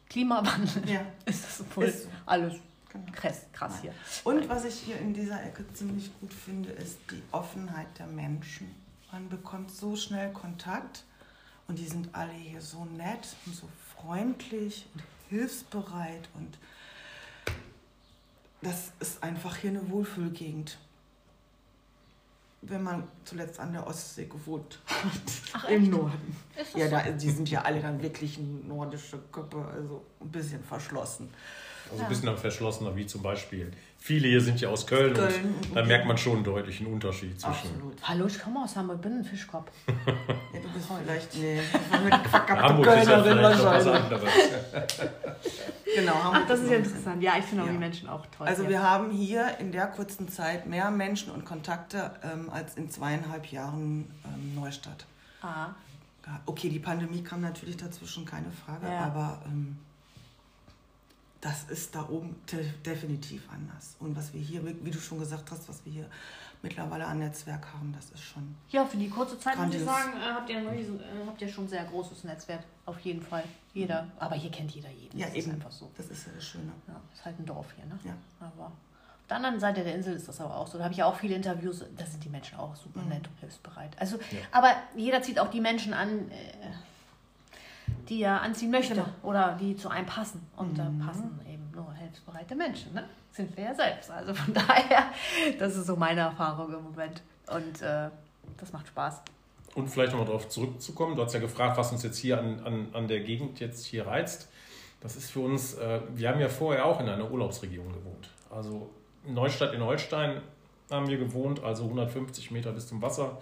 [0.09, 1.01] Klimawandel Ja.
[1.25, 2.53] ist das wohl Ist alles
[2.89, 3.11] Genau.
[3.11, 3.93] krass, krass hier.
[4.23, 8.73] Und was ich hier in dieser Ecke ziemlich gut finde, ist die Offenheit der Menschen.
[9.11, 11.03] Man bekommt so schnell Kontakt
[11.67, 13.67] und die sind alle hier so nett und so
[14.05, 16.57] freundlich und hilfsbereit und
[18.61, 20.77] das ist einfach hier eine Wohlfühlgegend.
[22.61, 26.35] Wenn man zuletzt an der Ostsee gewohnt hat, im Norden.
[26.59, 30.63] Ist das Ja, da, die sind ja alle dann wirklich nordische Köpfe, also ein bisschen
[30.63, 31.31] verschlossen.
[31.91, 33.71] Also ein bisschen verschlossener, wie zum Beispiel.
[33.97, 35.71] Viele hier sind ja aus Köln, Köln, und okay.
[35.73, 37.69] da merkt man schon einen deutlichen Unterschied zwischen.
[37.69, 37.95] Absolut.
[38.03, 39.71] Hallo, ich komme aus Hamburg, bin ein Fischkopf.
[40.53, 41.59] Ja, du bist vielleicht nee,
[42.29, 43.93] verkappte Hamburg ist ja Kölnerin wahrscheinlich.
[43.93, 44.29] anderes.
[45.95, 47.23] Genau, Hamburg Ach, das ist ja interessant.
[47.23, 47.73] Ja, ich finde auch Ja.
[47.73, 48.47] die Menschen auch toll.
[48.47, 52.89] Also wir haben hier in der kurzen Zeit mehr Menschen und Kontakte ähm, als in
[52.89, 55.05] zweieinhalb Jahren ähm, Neustadt.
[55.41, 55.67] ah.
[56.47, 59.01] Okay, die Pandemie kam natürlich dazwischen, keine Frage, Ja.
[59.05, 59.77] aber ähm,
[61.45, 63.95] das ist da oben de definitiv anders.
[63.99, 66.09] Und was wir hier, wie du schon gesagt hast, was wir hier
[66.63, 68.55] mittlerweile an Netzwerk haben, das ist schon.
[68.69, 71.39] Ja, für die kurze Zeit muss ich sagen, äh, habt, ihr ein riesen, äh, habt
[71.39, 72.63] ihr schon ein sehr großes Netzwerk.
[72.87, 73.43] Auf jeden Fall.
[73.75, 74.07] Jeder.
[74.17, 75.19] Aber hier kennt jeder jeden.
[75.19, 75.49] Ja, das eben.
[75.49, 75.91] ist einfach so.
[75.95, 76.71] Das ist ja das Schöne.
[76.87, 77.99] Ja, ist halt ein Dorf hier, ne?
[78.03, 78.15] Ja.
[78.39, 80.79] Aber auf der anderen Seite der Insel ist das aber auch so.
[80.79, 83.09] Da habe ich ja auch viele Interviews, da sind die Menschen auch super Mhm.
[83.09, 83.91] nett und hilfsbereit.
[83.99, 84.17] Also,
[84.51, 86.33] aber jeder zieht auch die Menschen an, äh,
[88.09, 89.07] die er anziehen möchte Genau.
[89.23, 90.45] oder die zu einem passen.
[90.55, 90.77] Und Mhm.
[90.77, 93.03] da passen eben nur hilfsbereite Menschen, ne?
[93.31, 94.09] Sind wir ja selbst.
[94.11, 95.11] Also von daher,
[95.59, 97.21] das ist so meine Erfahrung im Moment.
[97.47, 98.09] Und äh,
[98.57, 99.21] das macht Spaß.
[99.75, 102.87] Und vielleicht nochmal darauf zurückzukommen, du hast ja gefragt, was uns jetzt hier an, an,
[102.93, 104.47] an der Gegend jetzt hier reizt.
[105.01, 108.29] Das ist für uns, äh, wir haben ja vorher auch in einer Urlaubsregion gewohnt.
[108.49, 108.89] Also
[109.27, 110.41] in Neustadt in Holstein
[110.89, 113.37] haben wir gewohnt, also 150 Meter bis zum Wasser.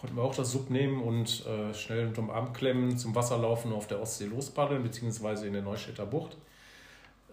[0.00, 3.70] Konnten wir auch das Sub nehmen und äh, schnell unterm Arm klemmen, zum Wasser laufen
[3.72, 6.36] auf der Ostsee lospaddeln, beziehungsweise in der Neustädter Bucht.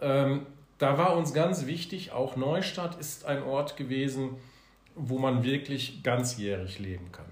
[0.02, 0.46] Ähm,
[0.78, 4.32] da war uns ganz wichtig, auch Neustadt ist ein Ort gewesen,
[4.96, 7.26] wo man wirklich ganzjährig leben kann.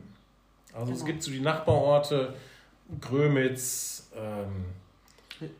[0.74, 1.08] Also es Genau.
[1.12, 2.34] gibt so die Nachbarorte,
[3.02, 4.66] Grömitz, ähm,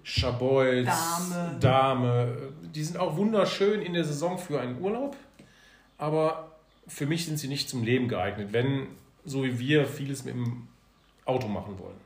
[0.04, 1.58] Scharbeutz, Dahme.
[1.60, 2.38] Dahme.
[2.74, 5.16] Die sind auch wunderschön in der Saison für einen Urlaub,
[5.98, 6.52] aber
[6.88, 8.88] für mich sind sie nicht zum Leben geeignet, wenn,
[9.26, 10.68] so wie wir, vieles mit dem
[11.26, 12.00] Auto machen wollen.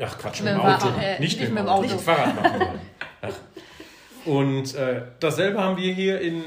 [0.00, 0.88] Ach Quatsch, mit, Mit dem Auto.
[0.88, 1.82] Äh, nicht, nicht mit dem mit dem Auto, Auto.
[1.82, 2.80] mit dem Fahrrad machen wollen.
[3.22, 3.34] Ach.
[4.24, 6.44] Und äh, dasselbe haben wir hier in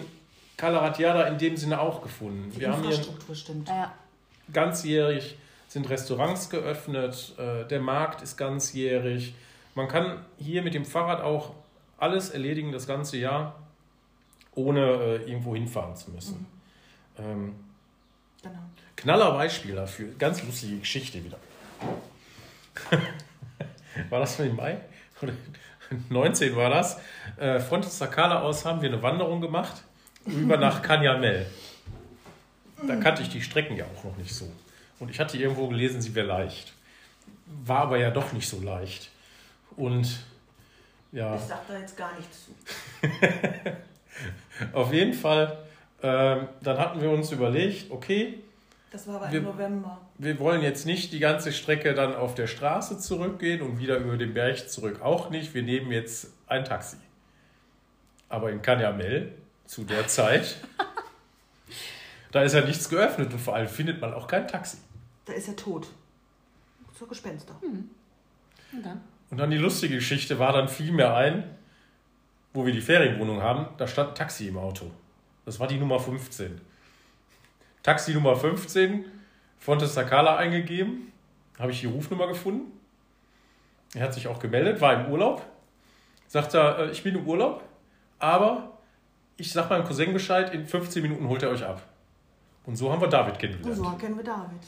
[0.58, 2.51] Calaratiada in dem Sinne auch gefunden.
[2.51, 3.70] Die Wir haben hier Infrastruktur stimmt.
[4.51, 5.38] Ganzjährig
[5.68, 9.34] sind Restaurants geöffnet, äh, der Markt ist ganzjährig.
[9.74, 11.54] Man kann hier mit dem Fahrrad auch
[11.97, 13.60] alles erledigen das ganze Jahr,
[14.54, 16.45] ohne äh, irgendwo hinfahren zu müssen.
[17.18, 17.56] Ähm,
[18.43, 18.59] Genau.
[18.95, 21.37] knaller Beispiel dafür, ganz lustige Geschichte wieder.
[24.09, 24.77] war das im Mai?
[25.21, 25.33] Oder
[26.09, 26.99] 19 war das.
[27.37, 29.83] Äh, von Sakala aus haben wir eine Wanderung gemacht,
[30.25, 31.45] über nach Canyamel.
[32.87, 34.51] Da kannte ich die Strecken ja auch noch nicht so.
[34.99, 36.73] Und ich hatte irgendwo gelesen, sie wäre leicht.
[37.65, 39.09] War aber ja doch nicht so leicht.
[39.77, 40.19] Und
[41.11, 42.51] ja, Ich sag da jetzt gar nichts zu.
[44.73, 45.57] auf jeden Fall,
[46.04, 48.39] ähm, dann hatten wir uns überlegt, okay,
[48.91, 49.99] Das war aber Wir- im November.
[50.18, 54.18] wir wollen jetzt nicht die ganze Strecke dann auf der Straße zurückgehen und wieder über
[54.18, 55.54] den Berg zurück auch nicht.
[55.54, 56.97] Wir nehmen jetzt ein Taxi.
[58.30, 59.32] Aber in Canyamel
[59.66, 60.58] zu der Zeit,
[62.32, 64.78] da ist ja nichts geöffnet und vor allem findet man auch kein Taxi.
[65.26, 65.88] Da ist er tot.
[66.97, 67.56] Zur Gespenster.
[67.62, 67.89] Und
[68.86, 69.01] dann?
[69.32, 71.43] Und dann die lustige Geschichte war, dann fiel mir ein,
[72.54, 74.91] wo wir die Ferienwohnung haben, da stand ein Taxi im Auto.
[75.45, 76.59] Das war die Nummer 15.
[77.83, 79.05] Taxi Nummer 15,
[79.59, 81.11] Fonte Sakala eingegeben,
[81.59, 82.71] habe ich die Rufnummer gefunden.
[83.93, 85.45] Er hat sich auch gemeldet, war im Urlaub.
[86.27, 87.61] Sagt er, äh, ich bin im Urlaub,
[88.19, 88.77] aber
[89.37, 91.81] ich sag meinem Cousin Bescheid, in 15 Minuten holt er euch ab.
[92.65, 93.75] Und so haben wir David Und kennengelernt.
[93.77, 94.61] so kennen wir David.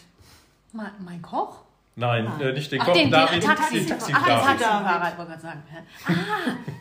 [0.74, 1.64] Mein, mein Koch?
[1.96, 2.42] Nein, Nein.
[2.42, 3.74] Äh, nicht den Ach, Koch, den, David, den Taxi.
[3.80, 4.48] den Taxi Ach, David.
[4.50, 5.64] ein Taxifahrer, ich wollte gerade sagen.
[6.06, 6.12] Ah,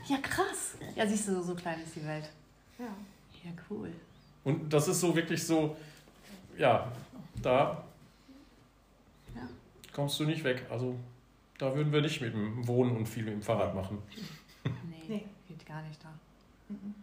[0.08, 0.74] ja krass.
[0.96, 2.28] Ja, siehst du, so, so klein ist die Welt.
[2.78, 2.86] Ja.
[3.44, 3.92] Ja, cool.
[4.44, 5.76] Und das ist so wirklich so,
[6.58, 6.90] ja,
[7.42, 7.84] da
[9.34, 9.42] Ja.
[9.92, 10.66] kommst du nicht weg.
[10.70, 10.96] Also
[11.58, 13.98] da würden wir nicht mit dem Wohnen und viel mit dem Fahrrad machen.
[14.64, 14.70] Nee,
[15.08, 15.24] Nee.
[15.48, 16.08] geht gar nicht da.
[16.68, 16.94] Mhm.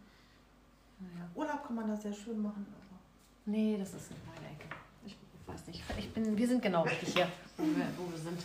[1.00, 1.30] Naja.
[1.36, 2.66] Urlaub kann man da sehr schön machen.
[2.70, 3.00] Aber
[3.46, 4.66] Nee, das ist nicht meine Ecke.
[5.06, 5.16] Ich
[5.48, 5.84] weiß nicht.
[5.98, 7.28] Ich bin, wir sind genau richtig hier,
[7.58, 8.40] wo wir, wo wir sind.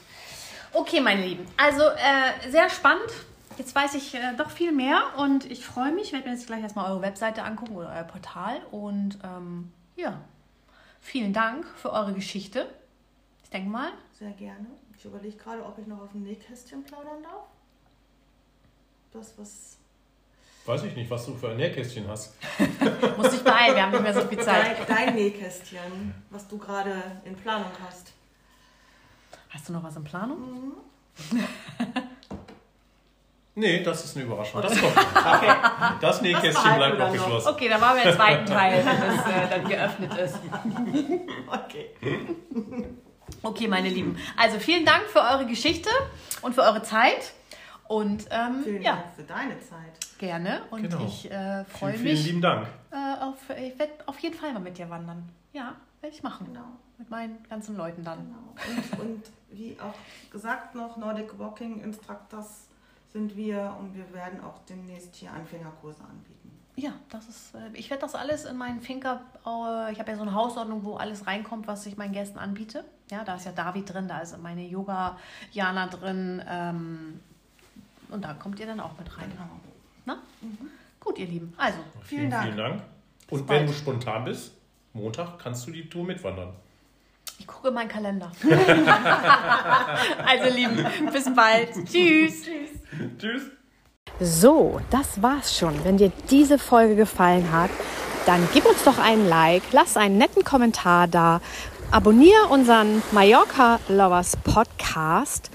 [0.73, 1.47] Okay, meine Lieben.
[1.57, 3.11] Also äh, sehr spannend.
[3.59, 6.05] Jetzt weiß ich äh, doch viel mehr und ich freue mich.
[6.05, 8.61] Ich werde mir jetzt gleich erstmal eure Webseite angucken oder euer Portal.
[8.71, 10.21] Und ähm, ja,
[11.01, 12.69] vielen Dank für eure Geschichte.
[13.45, 14.67] Ich denke mal, sehr gerne.
[14.99, 17.47] Ich überlege gerade, ob ich noch auf dem Nähkästchen plaudern darf.
[19.13, 19.79] Das, was.
[20.67, 22.35] Weiß ich nicht, was du für ein Nähkästchen hast.
[23.17, 24.79] muss dich beeilen, wir haben nicht mehr so viel Zeit.
[24.89, 28.13] Dein, dein Nähkästchen, was du gerade in Planung hast.
[29.49, 30.73] Hast du noch was in Planung?
[33.59, 34.61] Nee, das ist eine Überraschung.
[34.61, 34.93] Das kommt.
[34.97, 35.53] Okay.
[36.03, 37.49] Das Nähkästchen bleibt dann noch geschlossen.
[37.49, 40.39] Okay, dann machen wir den zweiten Teil, wenn es äh, dann geöffnet ist.
[41.47, 41.91] Okay.
[43.43, 44.17] Okay, meine Lieben.
[44.37, 45.89] Also vielen Dank für eure Geschichte
[46.43, 47.33] und für eure Zeit.
[47.89, 50.19] Und ähm, Vielen ja, Dank für deine Zeit.
[50.19, 50.63] gerne.
[50.71, 51.05] Und Genau.
[51.07, 52.27] ich äh, freue Vielen, vielen mich.
[52.27, 52.67] lieben Dank.
[52.91, 55.29] Äh, auf, ich werde auf jeden Fall mal mit dir wandern.
[55.53, 56.47] Ja, werde ich machen.
[56.53, 56.67] Genau.
[56.99, 58.19] Mit meinen ganzen Leuten dann.
[58.19, 59.01] genau.
[59.01, 62.66] Und, und wie auch gesagt noch, Nordic Walking Instructors
[63.17, 66.51] sind wir und wir werden auch demnächst hier Anfängerkurse anbieten.
[66.77, 67.55] Ja, das ist.
[67.55, 69.23] Äh, ich werde das alles in meinen Finker.
[69.47, 72.85] Äh, ich habe ja so eine Hausordnung, wo alles reinkommt, was ich meinen Gästen anbiete.
[73.11, 75.17] Ja, da ist ja David drin, da ist meine Yoga
[75.51, 76.43] Jana drin.
[76.47, 77.21] Ähm,
[78.11, 79.31] und da kommt ihr dann auch mit rein.
[79.31, 79.49] Genau.
[80.05, 80.19] Na?
[81.01, 81.55] gut, ihr Lieben.
[81.57, 82.45] Also, Vielen Vielen, Dank.
[82.45, 82.83] vielen Dank.
[83.31, 83.61] Und bald.
[83.61, 84.53] wenn du spontan bist,
[84.93, 86.53] Montag kannst du die Tour mitwandern.
[87.39, 88.31] ich gucke meinen Kalender.
[90.27, 91.73] also, Lieben, bis bald.
[91.91, 92.45] Tschüss.
[93.19, 93.43] Tschüss.
[94.21, 95.85] So, das war's schon.
[95.85, 97.71] Wenn dir diese Folge gefallen hat,
[98.25, 101.41] dann gib uns doch einen Like, lass einen netten Kommentar da,
[101.91, 105.51] abonniere unseren Mallorca Lovers Podcast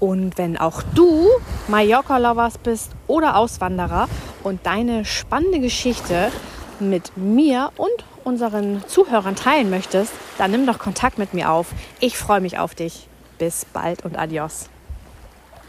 [0.00, 1.28] und wenn auch du
[1.68, 4.08] Mallorca Lovers bist oder Auswanderer
[4.42, 6.30] und deine spannende Geschichte
[6.80, 11.68] mit mir und unseren Zuhörern teilen möchtest, dann nimm doch Kontakt mit mir auf.
[12.00, 13.08] Ich freue mich auf dich.
[13.38, 14.68] Bis bald und adios.